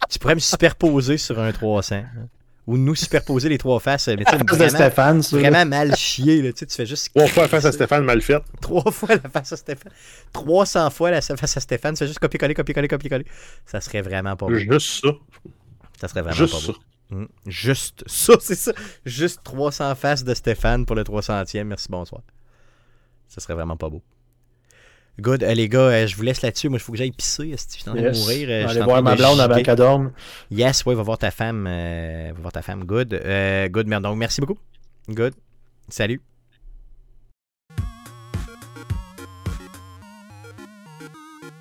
tu 0.09 0.19
pourrais 0.19 0.35
me 0.35 0.41
superposer 0.41 1.19
sur 1.19 1.39
un 1.39 1.53
300. 1.53 2.03
Ou 2.69 2.77
nous 2.77 2.95
superposer 2.95 3.49
les 3.49 3.57
trois 3.57 3.81
faces. 3.81 4.09
Mais 4.09 4.17
tu 4.19 4.25
sais, 4.25 4.33
La 4.33 4.39
face 4.39 4.47
de 4.47 4.55
vraiment, 4.57 4.69
Stéphane, 4.69 5.23
ça. 5.23 5.37
là. 5.37 5.43
vraiment 5.51 5.71
mal 5.71 5.97
chier. 5.97 6.43
Là. 6.43 6.53
Tu, 6.53 6.67
fais 6.69 6.85
juste 6.85 7.09
Trois 7.15 7.27
fois 7.27 7.49
face 7.49 7.65
à 7.65 7.73
Stéphane 7.73 8.05
mal 8.05 8.21
fait. 8.21 8.43
trois 8.61 8.91
fois 8.93 9.09
la 9.09 9.31
face 9.31 9.53
à 9.55 9.57
Stéphane. 9.57 9.91
300 10.35 10.91
fois 10.91 11.11
la 11.11 11.23
face 11.23 11.57
à 11.57 11.61
Stéphane. 11.61 11.95
Tu 11.95 12.01
fais 12.01 12.07
juste 12.07 12.19
copier-coller, 12.19 12.53
copier-coller, 12.53 12.89
copier-coller. 12.89 13.25
Ça 13.65 13.81
serait 13.81 14.03
vraiment 14.03 14.37
pas 14.37 14.47
beau. 14.47 14.55
Juste 14.55 15.03
ça. 15.03 15.09
Ça 15.99 16.09
serait 16.09 16.21
vraiment 16.21 16.37
Juste 16.37 16.53
pas 16.53 16.61
ça. 16.61 16.73
beau. 16.73 16.79
Mm. 17.21 17.27
Juste 17.47 18.05
ça, 18.07 18.35
c'est 18.41 18.55
ça. 18.55 18.73
Juste 19.07 19.41
300 19.45 19.95
faces 19.95 20.25
de 20.25 20.35
Stéphane 20.35 20.85
pour 20.85 20.95
le 20.95 21.05
300e. 21.05 21.65
Merci, 21.65 21.87
bonsoir. 21.89 22.21
Ça 23.29 23.41
serait 23.41 23.55
vraiment 23.55 23.79
pas 23.79 23.89
beau. 23.89 24.03
Good. 25.21 25.43
Euh, 25.43 25.55
les 25.55 25.69
gars, 25.69 25.81
euh, 25.81 26.07
je 26.07 26.15
vous 26.17 26.23
laisse 26.23 26.43
là-dessus. 26.43 26.69
Moi, 26.69 26.79
il 26.79 26.81
faut 26.81 26.93
que 26.93 26.99
j'aille 26.99 27.11
pisser. 27.13 27.49
esti. 27.51 27.79
Je 27.79 27.83
suis 27.83 27.91
en 27.91 27.95
train 27.95 28.03
de 28.11 28.17
mourir. 28.17 28.49
euh, 28.51 28.63
je 28.63 28.67
Allez 28.69 28.81
voir 28.83 29.03
ma 29.03 29.13
de 29.13 29.19
blonde 29.19 29.41
avant 29.41 29.63
qu'elle 29.63 29.77
dorme. 29.77 30.13
Yes, 30.51 30.85
ouais, 30.87 30.95
va 30.95 31.03
voir 31.03 31.19
ta 31.19 31.31
femme. 31.31 31.67
euh, 31.69 32.31
va 32.35 32.41
voir 32.41 32.53
ta 32.53 32.63
femme. 32.63 32.85
Good. 32.85 33.15
Euh, 33.15 33.69
good, 33.69 33.87
merde. 33.89 34.05
Donc, 34.05 34.17
merci 34.17 34.41
beaucoup. 34.41 34.59
Good. 35.09 35.35
Salut. 35.89 36.21